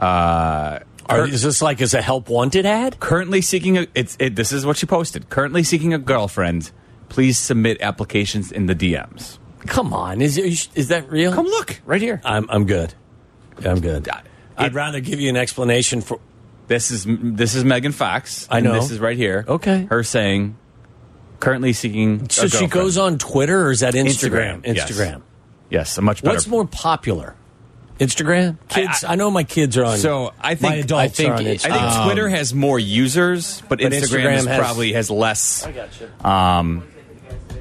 [0.00, 3.00] Uh, Are, is this like as a help wanted ad?
[3.00, 3.86] currently seeking a.
[3.94, 5.28] It's it, this is what she posted.
[5.30, 6.70] Currently seeking a girlfriend.
[7.08, 9.38] Please submit applications in the DMs.
[9.66, 11.32] Come on, is is that real?
[11.32, 12.20] Come look right here.
[12.24, 12.94] I'm I'm good.
[13.64, 14.08] I'm good.
[14.56, 16.20] I'd rather give you an explanation for.
[16.68, 18.46] This is this is Megan Fox.
[18.50, 18.74] I and know.
[18.74, 19.44] This is right here.
[19.46, 19.86] Okay.
[19.90, 20.56] Her saying,
[21.40, 22.28] currently seeking.
[22.30, 24.62] So she goes on Twitter or is that Instagram?
[24.64, 25.20] Instagram, yes.
[25.68, 26.34] Yes, a much better.
[26.34, 27.34] What's more popular?
[28.06, 28.56] Instagram?
[28.68, 29.04] Kids.
[29.04, 29.98] I, know my kids are on.
[29.98, 33.60] So I think my adults I think are on I think Twitter has more users,
[33.62, 34.02] but, But Instagram,
[34.38, 35.66] Instagram has- probably has less.
[35.66, 36.28] got you.
[36.30, 36.84] Um,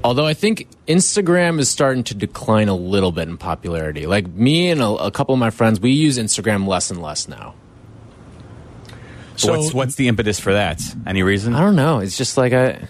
[0.04, 4.08] Although I think Instagram is starting to decline a little bit in popularity.
[4.08, 7.28] Like me and a, a couple of my friends, we use Instagram less and less
[7.28, 7.54] now.
[9.36, 10.82] So- what's what's the impetus for that?
[11.06, 11.54] Any reason?
[11.54, 12.00] I don't know.
[12.00, 12.88] It's just like I,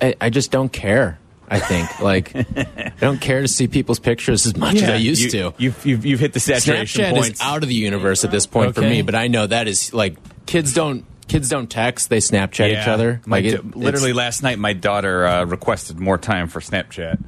[0.00, 1.18] I, I just don't care.
[1.48, 5.22] I think like I don't care to see people's pictures as much as I used
[5.22, 5.54] you, to.
[5.58, 7.32] You've, you've you've hit the saturation Snapchat point.
[7.34, 9.94] is out of the universe at this point for me, but I know that is
[9.94, 13.20] like kids don't kids don't text; they Snapchat each other.
[13.26, 17.22] Like it- literally last night, my daughter uh, requested more time for Snapchat.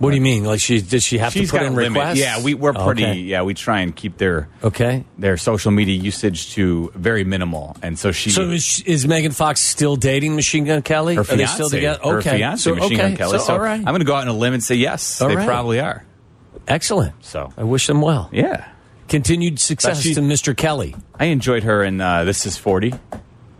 [0.00, 0.44] What do you mean?
[0.44, 1.98] Like she did she have She's to put in limit.
[1.98, 2.18] requests?
[2.18, 3.04] Yeah, we, we're pretty.
[3.04, 3.14] Okay.
[3.20, 5.04] Yeah, we try and keep their Okay.
[5.18, 8.30] their social media usage to very minimal, and so she.
[8.30, 11.16] So is, is Megan Fox still dating Machine Gun Kelly?
[11.16, 12.00] her Are they still together?
[12.02, 12.38] her Okay.
[12.38, 13.08] fiance, so, Machine okay.
[13.08, 13.38] Gun Kelly.
[13.40, 13.78] So, So, all right.
[13.78, 15.46] I'm going to go out on a limb and say yes, All they right.
[15.46, 16.02] probably are.
[16.66, 17.14] Excellent.
[17.22, 18.30] So I wish them well.
[18.32, 18.68] yeah,
[19.08, 20.56] Continued success she- to Mr.
[20.56, 20.94] Kelly.
[21.18, 22.94] I enjoyed her in uh, This Is Forty.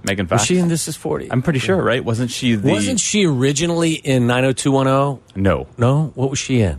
[0.02, 0.42] Megan Fox.
[0.42, 1.30] Was she in This Is 40?
[1.30, 2.04] I'm pretty sure, right?
[2.04, 2.70] Wasn't she the?
[2.70, 5.42] Wasn't she originally in 90210?
[5.42, 5.66] No.
[5.78, 6.12] No?
[6.14, 6.78] What was she in?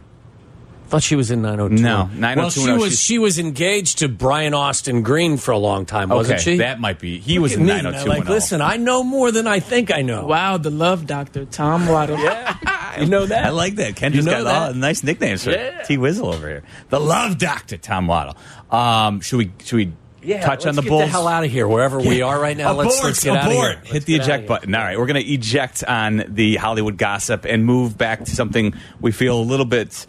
[0.87, 2.19] thought she was in 90210.
[2.19, 5.85] No, Well, she was she's- she was engaged to Brian Austin Green for a long
[5.85, 6.57] time, wasn't Okay, she?
[6.57, 7.17] that might be.
[7.17, 7.83] He was in at me, man.
[7.93, 8.19] 90210.
[8.19, 10.25] Like, listen, I know more than I think I know.
[10.25, 12.19] Wow, the love doctor, Tom Waddle.
[12.19, 12.99] yeah.
[12.99, 13.45] You know that?
[13.45, 13.95] I like that.
[13.95, 14.75] Ken You just know got all that?
[14.75, 15.81] nice nicknames for Yeah.
[15.83, 16.63] T Wizzle over here.
[16.89, 18.35] The Love Doctor, Tom Waddle.
[18.69, 21.01] Um, should we should we Yeah, touch on let's the get Bulls?
[21.03, 22.71] the hell out of here, wherever we are right now.
[22.71, 23.75] abort, let's, let's get out of here.
[23.83, 24.73] Hit Let's the eject button.
[24.75, 28.73] All right, we're going to eject on the Hollywood gossip and move back to something
[28.99, 30.05] we feel a little bit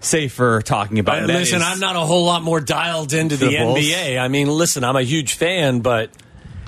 [0.00, 1.24] safer talking about.
[1.24, 4.18] Uh, listen, is- I'm not a whole lot more dialed into the, The NBA.
[4.18, 6.10] I mean, listen, I'm a huge fan, but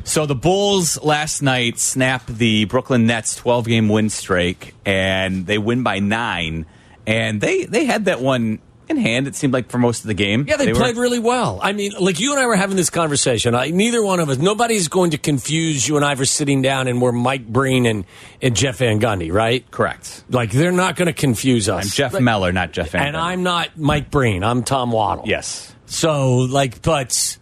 [0.02, 5.58] So the Bulls last night snapped the Brooklyn Nets 12 game win streak, and they
[5.58, 6.66] win by nine.
[7.06, 8.58] And they they had that one
[8.90, 9.26] in hand.
[9.26, 10.44] It seemed like for most of the game.
[10.48, 11.58] yeah, they, were- played really well.
[11.62, 13.54] I mean, like you and I were having this conversation.
[13.54, 16.88] I, neither one of us, nobody's going to confuse you and I for sitting down
[16.88, 18.04] and we're Mike Breen and,
[18.42, 19.68] and Jeff Van Gundy, right?
[19.70, 20.24] correct.
[20.28, 21.84] Like they're not going to confuse us.
[21.84, 23.06] I'm Jeff Like- Meller, not Jeff Van.
[23.08, 23.20] and Gundy.
[23.20, 24.42] I'm not Mike Breen.
[24.44, 25.24] I'm Tom Waddle.
[25.26, 25.74] yes.
[25.86, 27.38] So, like, but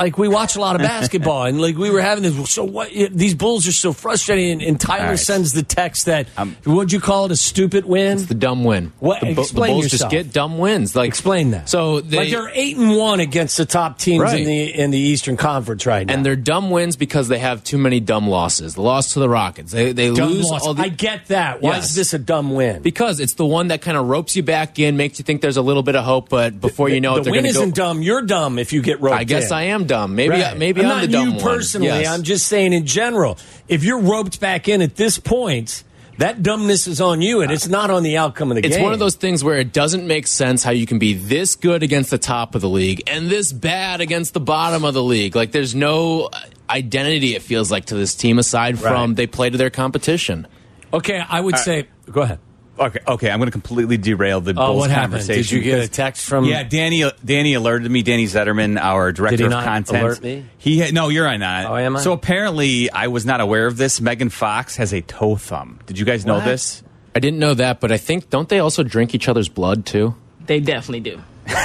[0.00, 2.50] like we watch a lot of basketball, and like we were having this.
[2.50, 2.90] So what?
[2.90, 4.50] These Bulls are so frustrating.
[4.52, 5.18] And, and Tyler right.
[5.18, 7.32] sends the text that Um, what'd you call it?
[7.32, 8.18] A stupid win.
[8.18, 8.92] It's the dumb win.
[8.98, 9.90] What- The, Bu- the Bulls yourself.
[9.90, 10.96] just get dumb wins.
[10.96, 11.68] Like Explain that.
[11.68, 14.98] So they, like they're eight and one against the top teams in the in the
[14.98, 16.14] Eastern Conference right now.
[16.14, 18.74] and they're dumb wins because they have too many dumb losses.
[18.74, 19.70] The loss to the Rockets.
[19.72, 20.66] They they dumb lose loss.
[20.66, 21.60] all the I get that.
[21.62, 21.90] Why Yes.
[21.90, 22.82] is this a dumb win?
[22.82, 25.56] because it's the one that kind of ropes you back in, makes you think there's
[25.58, 27.58] a little bit of hope, but before you know the it, they're win going to
[27.58, 27.62] go.
[27.64, 28.02] isn't dumb.
[28.02, 29.16] You're dumb if you get roped.
[29.16, 29.56] I guess in.
[29.56, 30.14] I am dumb.
[30.14, 30.56] Maybe Right.
[30.56, 31.42] maybe I'm I'm, not the dumb you one.
[31.42, 31.86] personally.
[31.88, 32.08] Yes.
[32.08, 33.38] I'm just saying in general.
[33.68, 35.84] If you're roped back in at this point,
[36.18, 38.80] That dumbness is on you, and it's not on the outcome of the It's game.
[38.80, 41.56] It's one of those things where it doesn't make sense how you can be this
[41.56, 45.02] good against the top of the league and this bad against the bottom of the
[45.02, 45.34] league.
[45.34, 46.28] Like there's no
[46.68, 49.16] identity it feels like to this team aside from Right.
[49.16, 50.46] they play to their competition.
[50.92, 51.86] Okay, I would say.
[52.12, 52.38] Go ahead.
[52.80, 53.30] Okay, okay.
[53.30, 55.12] I'm going to completely derail the Oh, Bulls what happened?
[55.12, 55.42] conversation.
[55.42, 56.46] Did you get a text from?
[56.46, 57.04] Yeah, Danny.
[57.22, 58.02] Danny alerted me.
[58.02, 60.02] Danny Zetterman, our director Did he of not content.
[60.02, 60.46] alert me?
[60.56, 61.66] He had, no, you're on that.
[61.66, 62.00] Oh, am I?
[62.00, 64.00] So apparently, I was not aware of this.
[64.00, 65.78] Megan Fox has a toe thumb.
[65.86, 66.82] Did you guys know this?
[67.14, 70.14] I didn't know that, but I think don't they also drink each other's blood too?
[70.46, 71.20] They definitely do.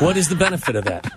[0.00, 1.12] What is the benefit of that?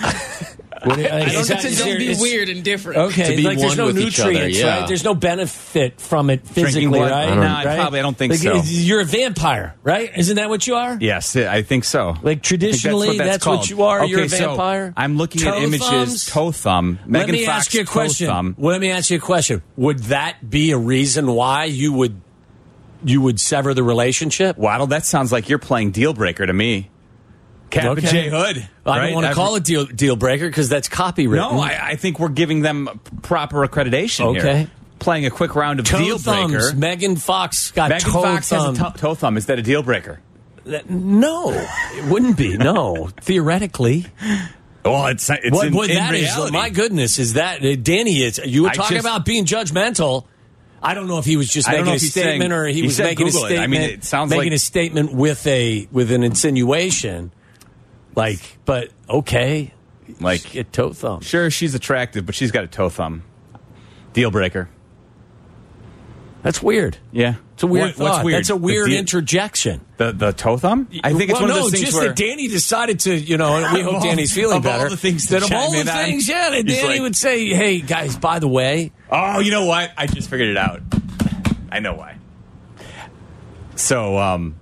[0.84, 2.98] What, I Don't, don't be weird and different.
[2.98, 4.80] Okay, To be like there's one no with each other, yeah.
[4.80, 4.88] right?
[4.88, 7.10] There's no benefit from it physically, blood?
[7.10, 7.24] right?
[7.24, 8.62] I don't- No, I probably- I don't think Like, so.
[8.64, 10.10] You're a vampire, right?
[10.16, 10.96] Isn't that what you are?
[11.00, 12.08] Yes, I think so.
[12.08, 14.04] Like I think traditionally, that's, what, you are.
[14.04, 14.92] You're a Okay, so vampire.
[14.96, 15.86] I'm looking Toe at images.
[15.88, 16.26] thumbs?
[16.26, 16.98] Toe thumb.
[17.06, 18.26] Let me Fox ask you a question.
[18.26, 18.54] thumb.
[18.58, 19.62] Let me ask you a question.
[19.76, 22.20] Would that be a reason why you would
[23.04, 24.56] you would sever the relationship?
[24.56, 26.90] Waddle, that sounds like you're playing deal breaker to me.
[27.74, 28.06] Cap Okay.
[28.06, 28.68] J Hood.
[28.86, 31.36] I don't want to I've- call it deal deal breaker because that's copywritten.
[31.36, 32.88] No, I, I think we're giving them
[33.22, 34.56] proper accreditation Okay.
[34.58, 34.70] here.
[35.00, 36.52] Playing a quick round of toe deal thumbs.
[36.52, 36.76] breaker.
[36.76, 38.76] Megan Fox got Megan toe Fox thumb.
[38.76, 39.36] has a toe thumb.
[39.36, 40.20] Is that a deal breaker?
[40.64, 42.56] That- no, it wouldn't be.
[42.56, 44.06] No, theoretically.
[44.84, 48.22] Well, it's it's What, in, what in that is, my goodness, is that uh, Danny
[48.22, 48.38] is.
[48.44, 50.24] You were talking just- about being judgmental.
[50.82, 52.98] I don't know if he was just making a statement saying- or he, he was
[52.98, 53.58] making Google a it.
[53.58, 57.32] I mean, it sounds making like- a statement with a with an insinuation.
[58.14, 59.72] Like, but okay,
[60.20, 61.20] Like- get toe thumb.
[61.22, 63.22] Sure, she's attractive, but she's got a toe thumb.
[64.12, 64.68] Deal breaker.
[66.42, 66.98] That's weird.
[67.10, 68.24] Yeah, It's a weird What- what's thought.
[68.26, 68.38] weird?
[68.40, 69.80] That's a The weird deal- interjection.
[69.96, 70.88] The the toe thumb.
[71.02, 73.14] I think it's well, one of no, those things just where that Danny decided to,
[73.16, 74.90] you know, and we Of hope all- Danny's feeling of all better.
[74.90, 76.88] the things to that of all chime the in on, things, yeah, that he's Danny
[76.94, 79.90] like- would say, "Hey guys, by the way, Oh, you know what?
[79.96, 80.82] I just figured it out.
[81.72, 82.16] I know why.
[83.76, 84.54] So, um,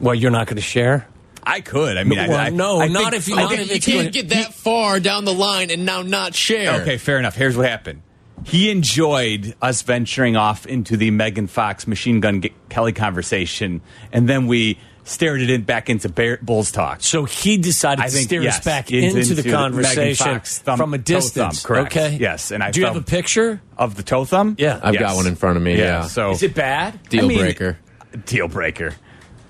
[0.00, 1.06] well, you're not going to share."
[1.42, 1.96] I could.
[1.96, 3.94] I mean, I- Well, I, no, I not think- if you- not think- if You
[3.94, 4.12] can't good.
[4.12, 6.82] get that far down the line and now not share.
[6.82, 7.34] Okay, fair enough.
[7.36, 8.02] Here's what happened.
[8.44, 13.80] He enjoyed us venturing off into the Megan Fox Machine Gun G- Kelly conversation,
[14.12, 16.98] and then we stared it in back into Bear, Bulls talk.
[17.02, 19.52] So he decided I to think, steer yes, us back into- into, the into Megan
[19.52, 21.62] conversation Fox thumb- from a toe thumb, distance.
[21.66, 21.96] correct.
[21.96, 22.16] Okay.
[22.20, 23.60] Yes, and I do you have a picture?
[23.76, 24.54] Of the toe thumb?
[24.58, 24.78] Yeah.
[24.82, 25.00] I've Yes.
[25.02, 25.76] got one in front of me.
[25.78, 26.02] Yeah.
[26.06, 26.98] So Is it bad?
[27.08, 27.78] deal I mean, breaker.
[28.26, 28.94] deal breaker.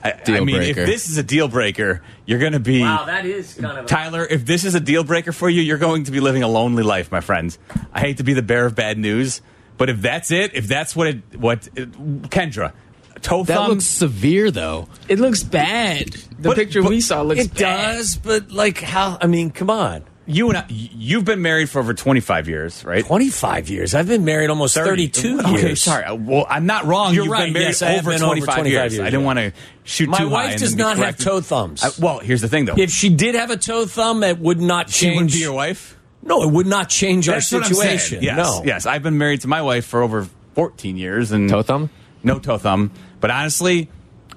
[0.02, 0.80] I, I mean, breaker.
[0.80, 3.86] if this is a deal breaker, you're going to be Wow, that is kind of.
[3.86, 4.26] Tyler.
[4.28, 6.82] If this is a deal breaker for you, you're going to be living a lonely
[6.82, 7.58] life, my friends.
[7.92, 9.42] I hate to be the bearer of bad news,
[9.76, 11.92] but if that's it, if that's what it, what it,
[12.30, 12.72] Kendra,
[13.20, 13.68] toe That thumb.
[13.70, 14.88] looks severe though.
[15.08, 16.08] It looks bad.
[16.12, 17.96] The But- picture but we saw looks It bad.
[17.96, 19.18] does, but like how?
[19.20, 20.04] I mean, come on.
[20.30, 23.04] You and I, you've been married for over 25 years, right?
[23.04, 23.94] Twenty-five years.
[23.94, 24.88] I've been married almost 30.
[25.08, 25.82] thirty-two Okay, years.
[25.82, 26.04] sorry.
[26.04, 27.14] Uh, Well, I'm not wrong.
[27.14, 27.44] You're You've right.
[27.46, 28.92] been married Yes, I have over, been over 25 25 years.
[28.94, 29.26] years, I didn't yeah.
[29.26, 29.52] want to
[29.84, 30.32] shoot My too high.
[30.32, 31.82] wife and does not have toe thumbs.
[31.84, 32.74] I- well, here's the thing, though.
[32.76, 34.94] If she did have a toe thumb, it would not change.
[34.94, 35.16] she change.
[35.16, 35.96] wouldn't be your wife.
[36.22, 38.22] No, it would not change That's our what I'm situation.
[38.22, 38.62] Yes, no.
[38.64, 38.86] yes.
[38.86, 41.90] I've been married to my wife for over 14 years, and Toe thumb?
[42.22, 42.90] no toe thumb.
[43.20, 43.88] But honestly,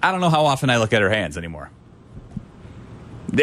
[0.01, 1.69] I don't know how often I look at her hands anymore.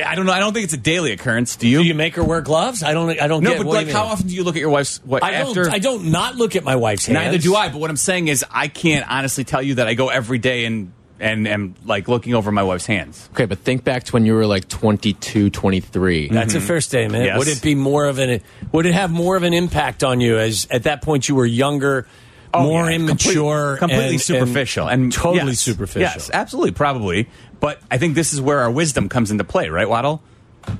[0.04, 0.32] I don't know.
[0.32, 1.56] I don't think it's a daily occurrence.
[1.56, 1.78] Do you?
[1.82, 2.82] Do you make her wear gloves?
[2.82, 3.20] I don't.
[3.20, 3.58] I don't no, get.
[3.58, 4.98] but what like, you how often do you look at your wife's?
[5.04, 5.64] What I after?
[5.64, 5.72] don't.
[5.74, 7.14] I don't not look at my wife's hands.
[7.14, 7.68] Neither do I.
[7.70, 10.64] But what I'm saying is, I can't honestly tell you that I go every day
[10.64, 13.28] and and am like looking over my wife's hands.
[13.34, 16.28] Okay, but think back to when you were like 22, 23.
[16.28, 17.24] That's a fair statement.
[17.24, 17.38] Yes.
[17.38, 18.40] Would it be more of an?
[18.72, 21.44] Would it have more of an impact on you as at that point you were
[21.44, 22.06] younger,
[22.54, 22.96] oh, more Oh, yeah.
[22.96, 26.00] immature, Complete- completely and- superficial, and, totally yes, superficial?
[26.02, 27.28] Yes, absolutely, probably.
[27.60, 30.22] But I think this is where our wisdom comes into play, right, Waddle?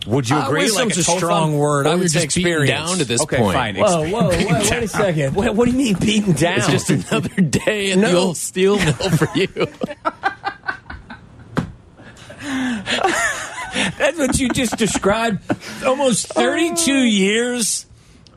[0.06, 0.62] Would you Uh, agree?
[0.62, 1.86] wisdom's a toe strong word.
[1.86, 3.54] I Or would you're just beaten down to this Okay, point.
[3.54, 3.76] fine.
[3.76, 4.28] Whoa, whoa, whoa!
[4.30, 5.34] Wait a second.
[5.36, 6.58] What, what do you mean beaten down?
[6.58, 9.48] It's just another day in the old steel mill for you.
[13.98, 15.40] That's what you just described.
[15.84, 17.86] Almost 32 years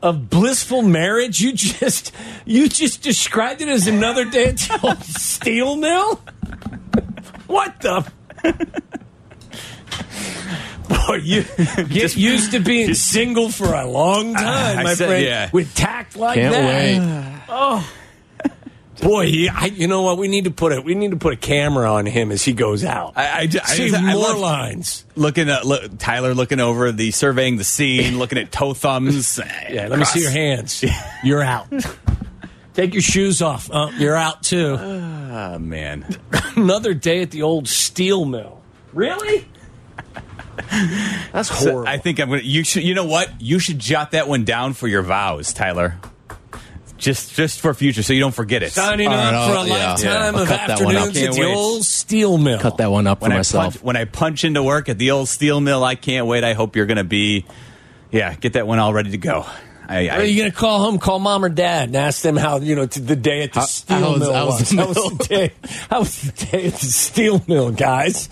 [0.02, 1.40] of blissful marriage.
[1.40, 2.12] You just
[2.44, 6.20] you just described it as another day at the old steel mill.
[7.46, 8.06] What the?
[10.88, 11.44] Boy, you
[11.88, 15.24] get used to being single for a long ah, time, I my said, friend.
[15.24, 15.50] yeah.
[15.52, 16.66] With tact like Can't that.
[16.66, 16.98] wait.
[17.48, 17.90] Oh.
[19.02, 20.18] Boy, he, I, you know what?
[20.18, 22.52] We need to put a we need to put a camera on him as he
[22.52, 23.14] goes out.
[23.16, 25.04] I, I, I, See I more love lines.
[25.16, 29.38] looking at look, Tyler looking over the surveying the scene, looking at toe thumbs.
[29.68, 30.84] Yeah, let me see your hands.
[31.24, 31.66] You're out.
[32.74, 33.70] Take your shoes off.
[33.72, 34.76] Oh, you're out too.
[34.78, 36.04] Oh man,
[36.56, 38.60] Another day at the old steel mill.
[38.92, 39.46] Really?
[41.32, 41.88] That's So horrible.
[41.88, 42.42] I think I'm gonna.
[42.42, 42.82] You should.
[42.84, 43.40] You know what?
[43.40, 45.98] You should jot that one down for your vows, Tyler.
[46.96, 48.72] Just just for future, so you don't forget it.
[48.72, 49.90] Signing All right, up for a I'll- yeah.
[49.92, 50.28] lifetime Yeah.
[50.28, 51.02] of I'll cut that one up.
[51.08, 51.54] afternoons at the wait.
[51.54, 52.58] old steel mill.
[52.60, 53.64] Cut that one up for I myself.
[53.74, 56.44] punch, when I punch into work at the old steel mill, I can't wait.
[56.44, 57.44] I hope you're going to be,
[58.12, 59.44] yeah, get that one all ready to go.
[59.86, 62.36] I, I, Are you going to call home, call mom or dad, and ask them
[62.36, 64.70] how you know to the day at the How- steel how was- mill how was
[64.70, 65.52] How was the day?
[65.90, 68.28] How was the day at the steel mill, guys?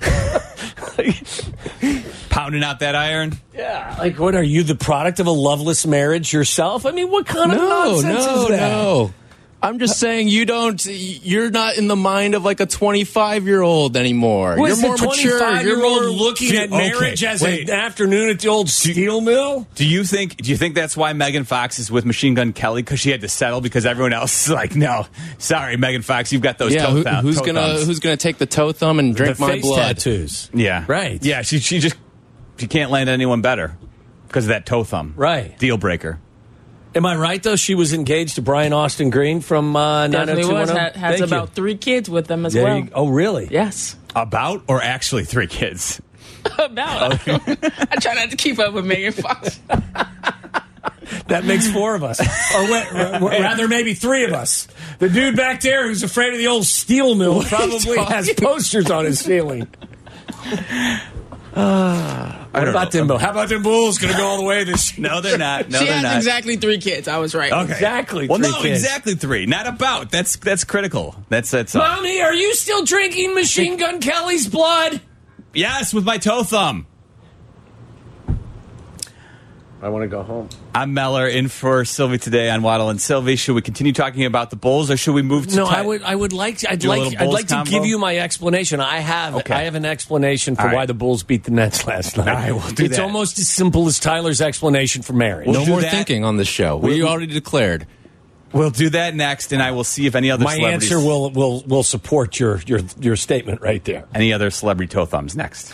[2.30, 3.38] pounding out that iron?
[3.54, 6.86] Yeah, like what are you the product of a loveless marriage yourself?
[6.86, 8.60] I mean, what kind of no, nonsense no, is that?
[8.72, 9.14] no.
[9.66, 10.84] I'm just saying you don't.
[10.86, 14.56] You're not in the mind of like a 25 year old anymore.
[14.58, 15.60] Was you're more mature.
[15.62, 17.68] You're old more looking Dude, at marriage okay, as wait.
[17.68, 19.66] an afternoon at the old steel mill?
[19.74, 20.36] Do you think?
[20.36, 23.22] Do you think that's why Megan Fox is with Machine Gun Kelly because she had
[23.22, 25.06] to settle because everyone else is like, no,
[25.38, 26.72] sorry, Megan Fox, you've got those.
[26.74, 27.86] Yeah, toe who, thou- who's toe gonna thumbs.
[27.86, 29.78] who's gonna take the toe thumb and drink the my face blood?
[29.96, 30.50] tattoos.
[30.54, 31.22] Yeah, Right.
[31.24, 31.96] Yeah, she she just
[32.58, 33.76] she can't land anyone better
[34.28, 35.14] because of that toe thumb.
[35.16, 35.58] Right.
[35.58, 36.18] deal breaker.
[36.96, 37.56] Am I right though?
[37.56, 40.70] She was engaged to Brian Austin Green from uh, Definitely was.
[40.70, 40.76] 90210?
[40.76, 41.36] Ha- has Thank you.
[41.36, 42.78] about three kids with them as There well.
[42.78, 43.48] you- oh, really?
[43.50, 43.96] Yes.
[44.14, 46.00] About or actually three kids.
[46.58, 47.12] about.
[47.28, 47.34] Okay.
[47.90, 49.60] I try not to keep up with Megan Fox.
[51.28, 52.20] That makes four of us,
[52.54, 54.66] or wait, r- r- rather, maybe three of us.
[54.98, 59.04] The dude back there who's afraid of the old steel mill probably has posters on
[59.04, 59.66] his ceiling.
[61.56, 63.06] What about know.
[63.06, 63.18] them?
[63.18, 63.98] How about them Bulls?
[63.98, 64.96] Going to go all the way this?
[65.06, 65.68] No, they're not.
[65.70, 66.16] No, she they're has not.
[66.16, 67.08] exactly three kids.
[67.08, 67.52] I was right.
[67.52, 67.72] Okay.
[67.72, 68.82] Exactly Well, three no, kids.
[68.82, 69.46] exactly three.
[69.46, 70.10] Not about.
[70.10, 71.14] That's that's critical.
[71.28, 71.74] That's that's.
[71.74, 75.00] Uh, Mommy, are you still drinking Machine Gun Kelly's blood?
[75.54, 76.86] yes, with my toe thumb.
[79.82, 80.48] I want to go home.
[80.74, 83.36] I'm Meller in for Silvy today on Waddle and Silvy.
[83.36, 85.56] Should we continue talking about the Bulls or should we move to?
[85.56, 86.02] No, ti- I would.
[86.02, 86.60] I would like.
[86.68, 87.12] I'd Do a like.
[87.12, 88.80] I'd Bulls like to give you my explanation.
[88.80, 89.36] I have.
[89.36, 89.52] Okay.
[89.54, 90.74] I have an explanation for All right.
[90.76, 92.26] why the Bulls beat the Nets last night.
[92.28, 93.02] All right, we'll do it's that.
[93.02, 95.48] almost as simple as Tyler's explanation for marriage.
[95.48, 95.90] No do more that.
[95.90, 96.78] thinking on this show.
[96.78, 97.86] We We'll- already declared.
[98.52, 100.62] We'll do that next, and I will see if any other celebrities.
[100.62, 104.06] my celebrities, answer will will will support your your your statement right there.
[104.14, 105.72] any other celebrity toe thumbs next.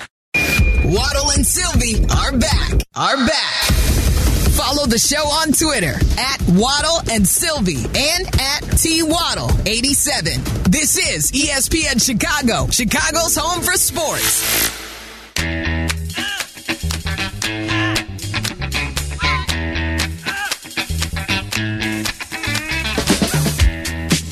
[0.85, 2.73] Waddle and Silvy are back.
[2.97, 3.71] Are back.
[4.73, 10.43] Follow the show on Twitter at Waddle and Silvy and at T Waddle 87.
[10.65, 14.73] This is ESPN Chicago, Chicago's home for sports.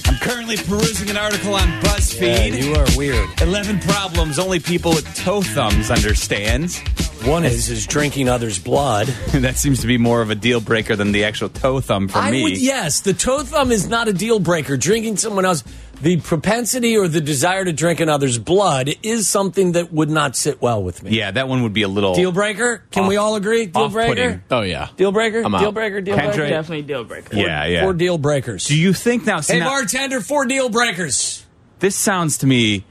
[0.08, 2.62] I'm currently perusing an article on BuzzFeed.
[2.62, 3.28] you are weird.
[3.42, 6.80] 11 problems only people with toe thumbs understand.
[7.24, 9.06] One is is drinking others' blood.
[9.32, 12.18] that seems to be more of a deal breaker than the actual toe thumb for
[12.18, 12.42] I me.
[12.42, 14.78] would yes, the toe thumb is not a deal breaker.
[14.78, 15.62] Drinking someone else,
[16.00, 20.62] the propensity or the desire to drink another's blood is something that would not sit
[20.62, 21.10] well with me.
[21.10, 22.82] Yeah, that one would be a little Deal breaker?
[22.90, 23.66] Can we all agree?
[23.66, 24.42] Deal breaker?
[24.50, 24.88] Oh yeah.
[24.96, 25.42] Deal breaker?
[25.42, 25.60] I'm out.
[25.60, 26.00] Deal breaker?
[26.00, 26.34] Deal Kendra?
[26.34, 26.48] breaker?
[26.48, 27.36] Definitely deal breaker.
[27.36, 27.82] Yeah, yeah.
[27.82, 28.66] Four deal breakers.
[28.66, 29.40] Do you think now?
[29.40, 31.44] see, hey, now- bartender, four deal breakers.
[31.80, 32.86] this sounds to me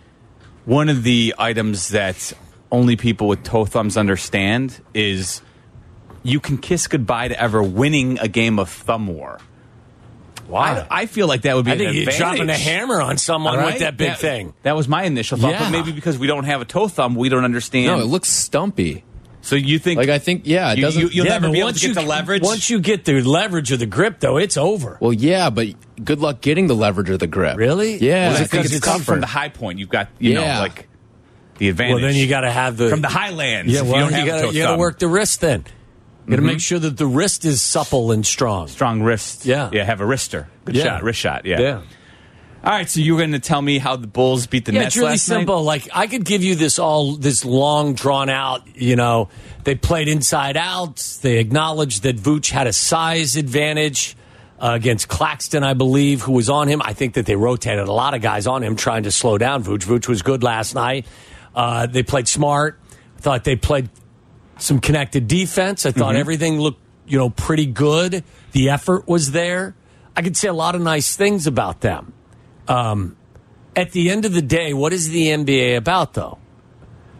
[0.65, 2.31] one of the items that
[2.71, 5.41] only people with toe thumbs understand is
[6.23, 9.39] you can kiss goodbye to ever winning a game of thumb war.
[10.47, 10.87] Wow.
[10.89, 13.17] I, I feel like that would be I an think you're dropping a hammer on
[13.17, 13.73] someone All right?
[13.73, 14.53] with that big thing.
[14.63, 15.59] That was my initial thought, Yeah.
[15.59, 17.85] but maybe because we don't have a toe thumb, we don't understand.
[17.87, 19.03] No, it looks stumpy.
[19.41, 21.01] so you think Like I think yeah, it you, doesn't.
[21.13, 22.41] you, will Yeah, never be able once to get you- the leverage.
[22.41, 24.97] Once you get the leverage of the grip, though, it's over.
[24.99, 25.67] well, yeah, but
[26.03, 27.55] good luck getting the leverage of the grip.
[27.55, 27.97] Really?
[27.97, 29.05] Yeah, Well, I I think think it's, it's tough tougher.
[29.05, 29.77] from the high point.
[29.77, 30.55] You've got you Yeah.
[30.55, 30.88] know like
[31.59, 31.93] the advantage.
[31.95, 33.71] Well, then you got to have the from the highlands.
[33.71, 35.63] Yeah, well, you you got to you got to work the wrist then.
[36.25, 38.67] You got to make sure that the wrist is supple and strong.
[38.67, 39.45] strong wrist.
[39.45, 39.69] Yeah.
[39.73, 39.83] yeah.
[39.83, 40.45] Have a wrister.
[40.65, 40.83] Good Yeah.
[40.83, 41.03] shot.
[41.03, 41.45] Wrist shot.
[41.45, 41.59] Yeah.
[41.59, 41.81] Yeah.
[42.63, 42.87] All right.
[42.87, 44.97] So you were going to tell me how the Bulls beat the Yeah, Nets it's
[44.97, 45.35] really last night?
[45.37, 45.63] simple.
[45.63, 48.61] Like I could give you this all this long drawn out.
[48.75, 49.29] You know,
[49.63, 50.97] they played inside out.
[51.23, 54.15] They acknowledged that Vooch had a size advantage
[54.59, 56.81] uh, against Claxton, I believe, who was on him.
[56.83, 59.63] I think that they rotated a lot of guys on him, trying to slow down
[59.63, 59.83] Vooch.
[59.85, 61.07] Vooch was good last night.
[61.55, 62.79] Uh, they played smart.
[63.17, 63.89] I thought they played
[64.57, 65.85] some connected defense.
[65.85, 68.23] I thought everything looked, you know, pretty good.
[68.51, 69.75] The effort was there.
[70.15, 72.13] I could say a lot of nice things about them.
[72.67, 73.15] Um,
[73.75, 76.37] at the end of the day, what is the NBA about, though?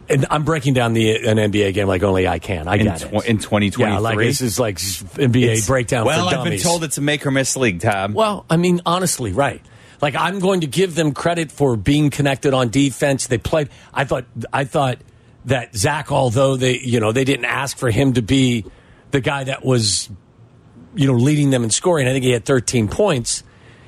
[0.09, 2.67] And I'm breaking down the an NBA game like only I can.
[2.67, 3.25] I in, get tw- it.
[3.25, 3.83] in 2023.
[3.85, 7.31] Yeah, like this is like NBA breakdown Well, I've been told it's a make or
[7.31, 8.13] miss league, Tom.
[8.13, 9.61] Well, I mean, honestly, right.
[10.01, 13.27] Like I'm going to give them credit for being connected on defense.
[13.27, 13.69] They played.
[13.93, 14.25] I thought.
[14.53, 14.99] I thought
[15.45, 18.65] that Zach, although they, you know, they didn't ask for him to be
[19.11, 20.09] the guy that was,
[20.95, 22.07] you know, leading them in scoring.
[22.07, 23.43] I think he had 13 points.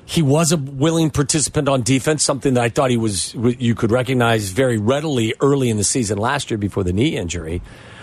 [0.06, 3.34] He was a willing participant on defense, something that I thought he was.
[3.36, 7.62] You could recognize very readily early in the season last year before the knee injury.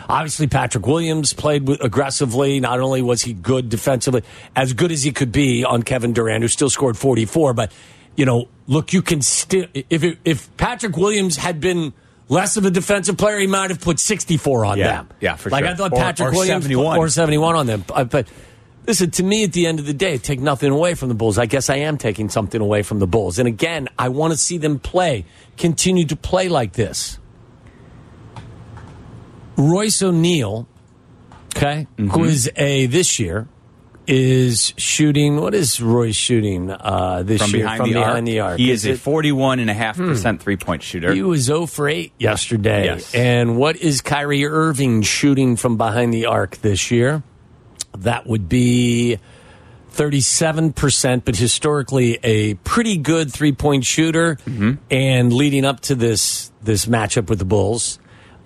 [0.09, 2.61] Obviously, Patrick Williams played aggressively.
[2.61, 4.23] Not only was he good defensively,
[4.57, 7.73] as good as he could be on Kevin Durant, who still scored 44, but
[8.19, 11.93] you know, look, you can still if it, if Patrick Williams had been
[12.29, 14.87] less of a defensive player, he might have put 64 on Yeah.
[14.89, 15.09] them.
[15.21, 15.69] Yeah, for like sure.
[15.71, 16.99] Like I thought Patrick or Williams 71.
[16.99, 17.85] or 71 on them.
[17.95, 18.27] Uh, But
[18.89, 21.39] listen, to me, at the end of the day, take nothing away from the Bulls.
[21.39, 23.39] I guess I am taking something away from the Bulls.
[23.39, 25.25] And again, I want to see them play,
[25.57, 27.19] continue to play like this.
[29.57, 30.67] Royce O'Neale,
[31.57, 32.09] okay, Mm-hmm.
[32.11, 33.49] who is a this year
[34.09, 35.37] is shooting.
[35.41, 38.59] What is Roy shooting uh, this From year behind, from the, behind arc, the arc?
[38.59, 41.13] he is a it- 41.5% three point shooter.
[41.13, 42.87] he was 0 for 8 yesterday.
[42.87, 43.15] Yes.
[43.15, 47.23] And what is Kyrie Irving shooting from behind the arc this year?
[47.99, 49.19] That would be
[49.93, 54.37] 37%, but historically a pretty good three point shooter.
[54.47, 54.75] Mm-hmm.
[54.91, 57.99] And leading up to this, this matchup with the Bulls,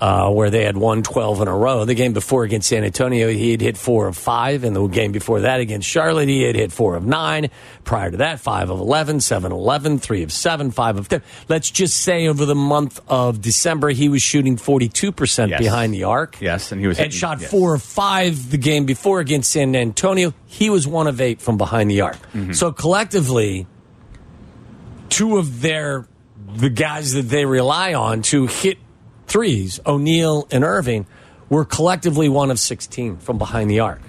[0.03, 1.84] uh, where they had won 12 in a row.
[1.84, 4.64] The game before against San Antonio, he had hit four of five.
[4.64, 7.50] And the game before that against Charlotte, he had hit four of nine.
[7.84, 11.22] Prior to that, five of 11, seven of 11, three of seven, five of 10.
[11.48, 15.61] Let's just say over the month of December, he was shooting 42% Yes.
[15.61, 16.36] behind the arc.
[16.40, 17.48] Yes, and he was And hitting- shot yes.
[17.53, 20.34] four of five the game before against San Antonio.
[20.46, 22.16] He was one of eight from behind the arc.
[22.34, 22.55] Mm-hmm.
[22.55, 23.68] So collectively,
[25.11, 26.07] two of their
[26.57, 28.76] the guys that they rely on to hit
[29.32, 31.06] threes, O'Neale and Irving,
[31.48, 34.00] were collectively one of 16 from behind the arc.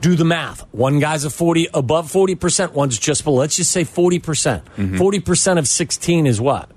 [0.00, 0.60] Do the math.
[0.72, 3.38] One guy's a 40 above 40%, one's just below.
[3.38, 4.22] Let's just say 40%.
[4.22, 4.96] percent Mm-hmm.
[4.96, 6.70] 40% of 16 is what?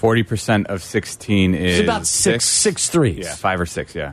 [0.00, 3.26] 40% of 16 is It's about six, six threes.
[3.26, 4.12] Yeah, five or six, yeah.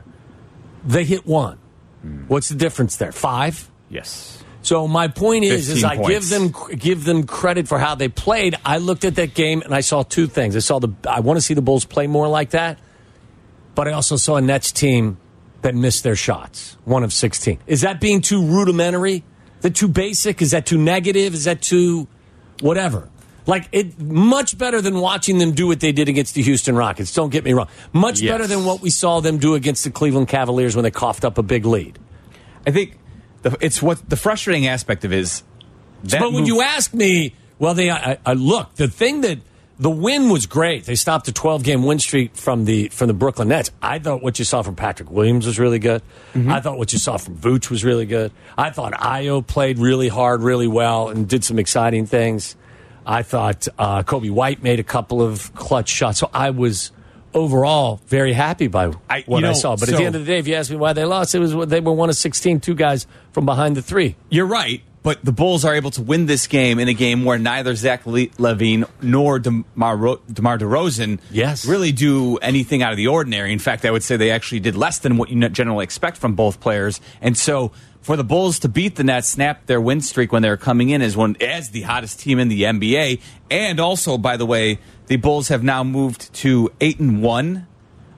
[0.84, 1.58] They hit one.
[2.02, 2.24] Hmm.
[2.26, 3.12] What's the difference there?
[3.12, 3.70] Five?
[3.88, 4.44] Yes.
[4.66, 8.08] So my point is, is 15 I give them give them credit for how they
[8.08, 8.56] played.
[8.64, 10.56] I looked at that game and I saw two things.
[10.56, 12.80] I saw the I want to see the Bulls play more like that,
[13.76, 15.18] but I also saw a Nets team
[15.62, 16.76] that missed their shots.
[16.84, 17.60] One of sixteen.
[17.68, 19.22] Is that being too rudimentary?
[19.58, 20.42] Is that too basic?
[20.42, 21.32] Is that too negative?
[21.32, 22.08] Is that too
[22.60, 23.08] whatever?
[23.46, 27.14] Like it much better than watching them do what they did against the Houston Rockets.
[27.14, 27.68] Don't get me wrong.
[27.92, 28.32] Much Yes.
[28.32, 31.38] better than what we saw them do against the Cleveland Cavaliers when they coughed up
[31.38, 32.00] a big lead.
[32.66, 32.98] I think
[33.48, 35.42] the, it's what the frustrating aspect of is.
[36.04, 39.38] That but when move- you ask me, well, they I, I look the thing that
[39.78, 40.84] the win was great.
[40.84, 43.70] They stopped a 12 game win streak from the from the Brooklyn Nets.
[43.80, 46.02] I thought what you saw from Patrick Williams was really good.
[46.34, 46.50] Mm-hmm.
[46.50, 48.32] I thought what you saw from Vooch was really good.
[48.56, 52.56] I thought Ayo played really hard, really well, and did some exciting things.
[53.04, 56.18] I thought uh, Coby White made a couple of clutch shots.
[56.18, 56.90] So I was
[57.36, 59.76] overall very happy by I- what I know, saw.
[59.76, 61.38] But at the end of the day, if you ask me why they lost, it
[61.38, 64.16] was they were one of 16, two guys from behind the three.
[64.30, 67.38] You're right, but the Bulls are able to win this game in a game where
[67.38, 71.64] neither Zach Le- LaVine nor DeMar, Ro- DeMar DeRozan Yes.
[71.66, 73.52] really do anything out of the ordinary.
[73.52, 76.34] In fact, I would say they actually did less than what you generally expect from
[76.34, 77.00] both players.
[77.20, 77.70] And so
[78.06, 80.90] for the Bulls to beat the Nets, snap their win streak when they were coming
[80.90, 84.78] in as one as the hottest team in the NBA, and also, by the way,
[85.08, 87.66] the Bulls have now moved to eight and one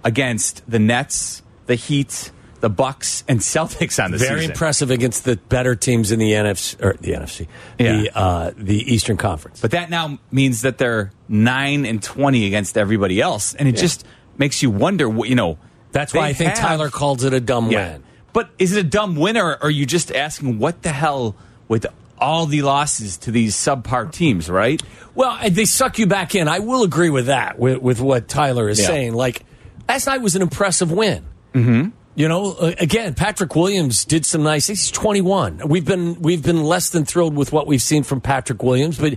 [0.04, 2.30] against the Nets, the Heat,
[2.60, 4.50] the Bucks, and Celtics on the Very season.
[4.50, 7.46] impressive against the better teams in the NFC or the NFC,
[7.78, 9.60] the uh, the Eastern Conference.
[9.60, 14.04] But that now means that they're nine and twenty against everybody else, and it just
[14.36, 15.08] makes you wonder.
[15.08, 15.58] what You know,
[15.92, 17.92] That's why I think have- Tyler calls it a dumb Yeah.
[17.92, 18.02] win.
[18.32, 21.34] But is it a dumb win, or are you just asking what the hell
[21.66, 21.86] with
[22.18, 24.48] all the losses to these subpar teams?
[24.50, 24.82] Right?
[25.14, 26.46] Well, they suck you back in.
[26.48, 28.86] I will agree with that, with, with what Tyler is Yeah.
[28.86, 29.14] saying.
[29.14, 29.44] Like,
[29.88, 31.24] last night was an impressive win.
[31.54, 31.88] Mm-hmm.
[32.14, 34.66] You know, uh, again, Patrick Williams did some nice.
[34.66, 35.62] He's 21.
[35.68, 39.14] We've been we've been less than thrilled with what we've seen from Patrick Williams, but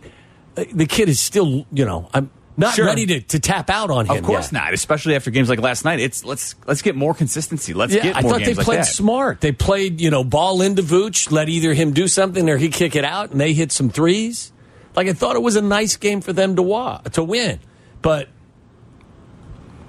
[0.56, 2.86] uh, the kid is still, you know, I'm not Sure.
[2.86, 4.18] ready to, to tap out on him.
[4.18, 4.62] Of course yet.
[4.62, 6.00] not, especially after games like last night.
[6.00, 7.74] It's let's let's get more consistency.
[7.74, 8.88] Let's Yeah, get I thought they like played that.
[8.88, 9.42] smart.
[9.42, 12.96] They played, you know, ball into Vooch, let either him do something or he kick
[12.96, 14.52] it out, and they hit some threes.
[14.96, 17.60] Like I thought it was a nice game for them to wa- to win,
[18.02, 18.28] but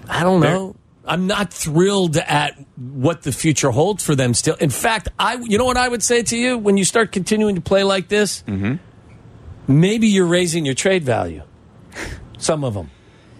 [0.09, 0.77] I don't know.
[1.05, 4.35] I'm not thrilled at what the future holds for them.
[4.35, 7.11] Still, in fact, I you know what I would say to you when you start
[7.11, 8.77] continuing to play like this, Mm-hmm.
[9.67, 11.43] maybe you're raising your trade value.
[12.43, 12.91] Some of them,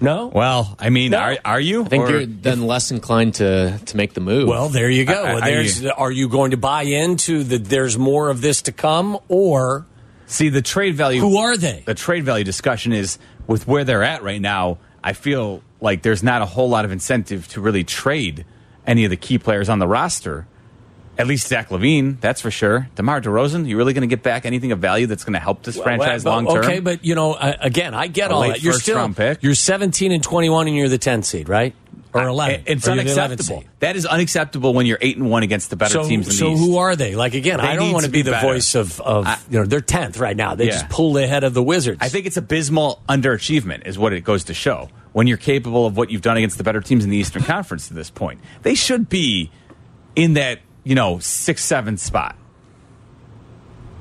[0.01, 0.29] no.
[0.29, 1.19] Well, I mean, No.
[1.19, 1.85] are are you?
[1.85, 4.49] I think Or- you're then less inclined to to make the move.
[4.49, 5.23] Well, there you go.
[5.23, 7.65] I- I- there's, are you going to buy into that?
[7.65, 9.87] There's more of this to come, or
[10.27, 11.21] see the trade value.
[11.21, 11.83] who are they?
[11.85, 14.79] the trade value discussion is with where they're at right now.
[15.05, 18.45] I feel like there's not a whole lot of incentive to really trade
[18.87, 20.47] any of the key players on the roster.
[21.19, 22.89] At least Zach LaVine, that's for sure.
[22.95, 25.63] DeMar DeRozan, you really going to get back anything of value that's going to help
[25.63, 26.65] this franchise Well, long term?
[26.65, 28.63] Okay, but you know, uh, again, I get A all that.
[28.63, 29.43] You're first still round pick.
[29.43, 31.75] you're 17 and 21, and you're the 10 seed, right?
[32.15, 32.65] or 11.
[32.67, 33.65] It's Or you're the 11th unacceptable.
[33.79, 36.45] That is unacceptable when you're eight and one against the better So, teams in so
[36.45, 36.61] the East.
[36.63, 37.15] So who are they?
[37.17, 39.39] Like again, They I don't want to to be, be the voice of, of I-
[39.51, 40.55] you know they're tenth right now.
[40.55, 40.73] They Yeah.
[40.73, 41.99] just pulled ahead of the Wizards.
[42.03, 44.91] I think it's abysmal underachievement, is what it goes to show.
[45.13, 47.89] When you're capable of what you've done against the better teams in the Eastern Conference
[47.89, 49.51] to this point, they should be
[50.15, 52.37] in that you know six seven spot.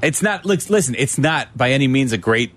[0.01, 0.45] It's not.
[0.45, 2.51] Listen, it's not by any means a great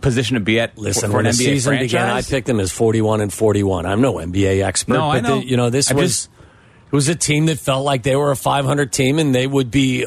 [0.00, 0.76] position to be at.
[0.76, 3.86] Listen, for when an the NBA season began, I picked them as forty-one and forty-one.
[3.86, 5.40] I'm no NBA expert, No, I but know.
[5.40, 6.28] The, you know this I was just-
[6.86, 9.70] it was a team that felt like they were a 500 team, and they would
[9.70, 10.04] be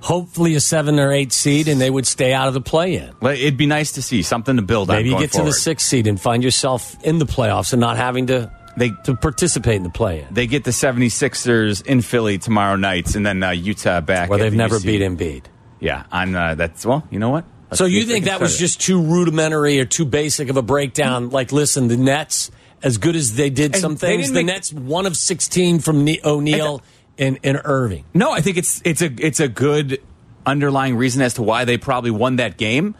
[0.00, 3.10] hopefully a seven or eight seed, and they would stay out of the play-in.
[3.20, 4.96] It'd be nice to see something to build on.
[4.96, 5.48] Maybe you going get to forward.
[5.50, 9.14] the sixth seed and find yourself in the playoffs and not having to They to
[9.16, 10.26] participate in the play-in.
[10.30, 14.30] they get the 76ers in Philly tomorrow night, and then uh, Utah back.
[14.30, 14.84] Well, they've the never UC.
[14.84, 15.44] beat Embiid.
[15.80, 17.06] Yeah, on uh, that's well.
[17.10, 17.44] You know what?
[17.70, 18.58] Let's So you think that was it.
[18.58, 21.30] just too rudimentary or too basic of a breakdown?
[21.30, 22.50] Like, listen, the Nets,
[22.82, 26.04] as good as they did And some things, the make- Nets one of sixteen from
[26.04, 26.82] ne- O'Neale
[27.18, 28.04] and, and Irving.
[28.14, 30.00] No, I think it's it's a it's a good
[30.46, 32.94] underlying reason as to why they probably won that game.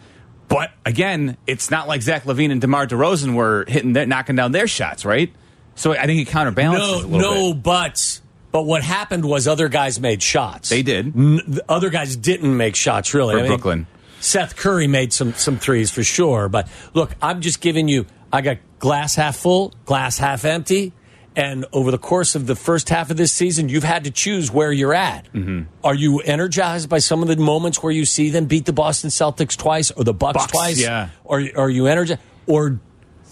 [0.48, 4.50] But again, it's not like Zach LaVine and DeMar DeRozan were hitting their, knocking down
[4.52, 5.32] their shots, right?
[5.80, 7.62] So I think it counterbalances No, a little no, bit.
[7.62, 8.20] but
[8.52, 10.68] but what happened was other guys made shots.
[10.68, 11.06] They did.
[11.16, 13.34] N- the other guys didn't make shots really.
[13.40, 13.86] For Brooklyn.
[14.20, 16.48] Seth Curry made some some threes for sure.
[16.48, 18.06] But look, I'm just giving you.
[18.32, 20.92] I got glass half full, glass half empty.
[21.36, 24.50] And over the course of the first half of this season, you've had to choose
[24.50, 25.32] where you're at.
[25.32, 25.62] Mm-hmm.
[25.84, 29.10] Are you energized by some of the moments where you see them beat the Boston
[29.10, 30.80] Celtics twice or the Bucks, Bucks, twice?
[30.82, 31.10] yeah.
[31.24, 32.20] Or are you energized?
[32.48, 32.80] Or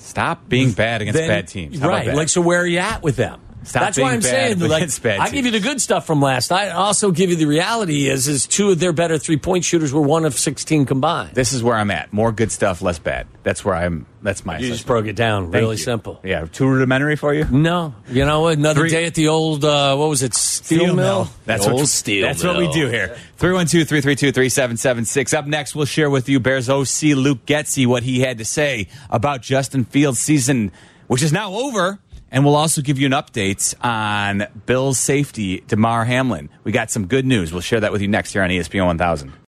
[0.09, 1.79] Stop being bad against then- bad teams.
[1.79, 2.15] How right.
[2.15, 3.41] Like, so where are you at with them?
[3.65, 6.69] Stop That's why I'm saying, like, I give you the good stuff from last night.
[6.69, 9.93] I also give you the reality is, is two of their better three point shooters
[9.93, 11.35] were one of 16 combined.
[11.35, 12.13] this is where I'm at.
[12.13, 13.27] More good stuff, less bad.
[13.43, 14.07] That's where I'm.
[14.23, 14.59] That's my.
[14.59, 15.83] You just broke it down Thank really you.
[15.83, 16.21] simple.
[16.25, 17.45] Yeah, too rudimentary for you.
[17.45, 20.97] No, you know, another Three- day at the old, uh, what was it, steel, mill?
[20.97, 21.29] mill.
[21.47, 22.73] That's The what, old steel That's what we mill.
[22.73, 23.17] do here.
[23.39, 25.35] 312-332-3776.
[25.37, 28.89] Up next, we'll share with you Bears OC Luke Getsy what he had to say
[29.11, 30.73] about Justin Fields' season,
[31.07, 31.99] which is now over.
[32.31, 36.51] And we'll also give you an update on Bill's safety, Damar Hamlin.
[36.65, 37.53] We got some good news.
[37.53, 39.33] We'll share that with you next here on ESPN 1000.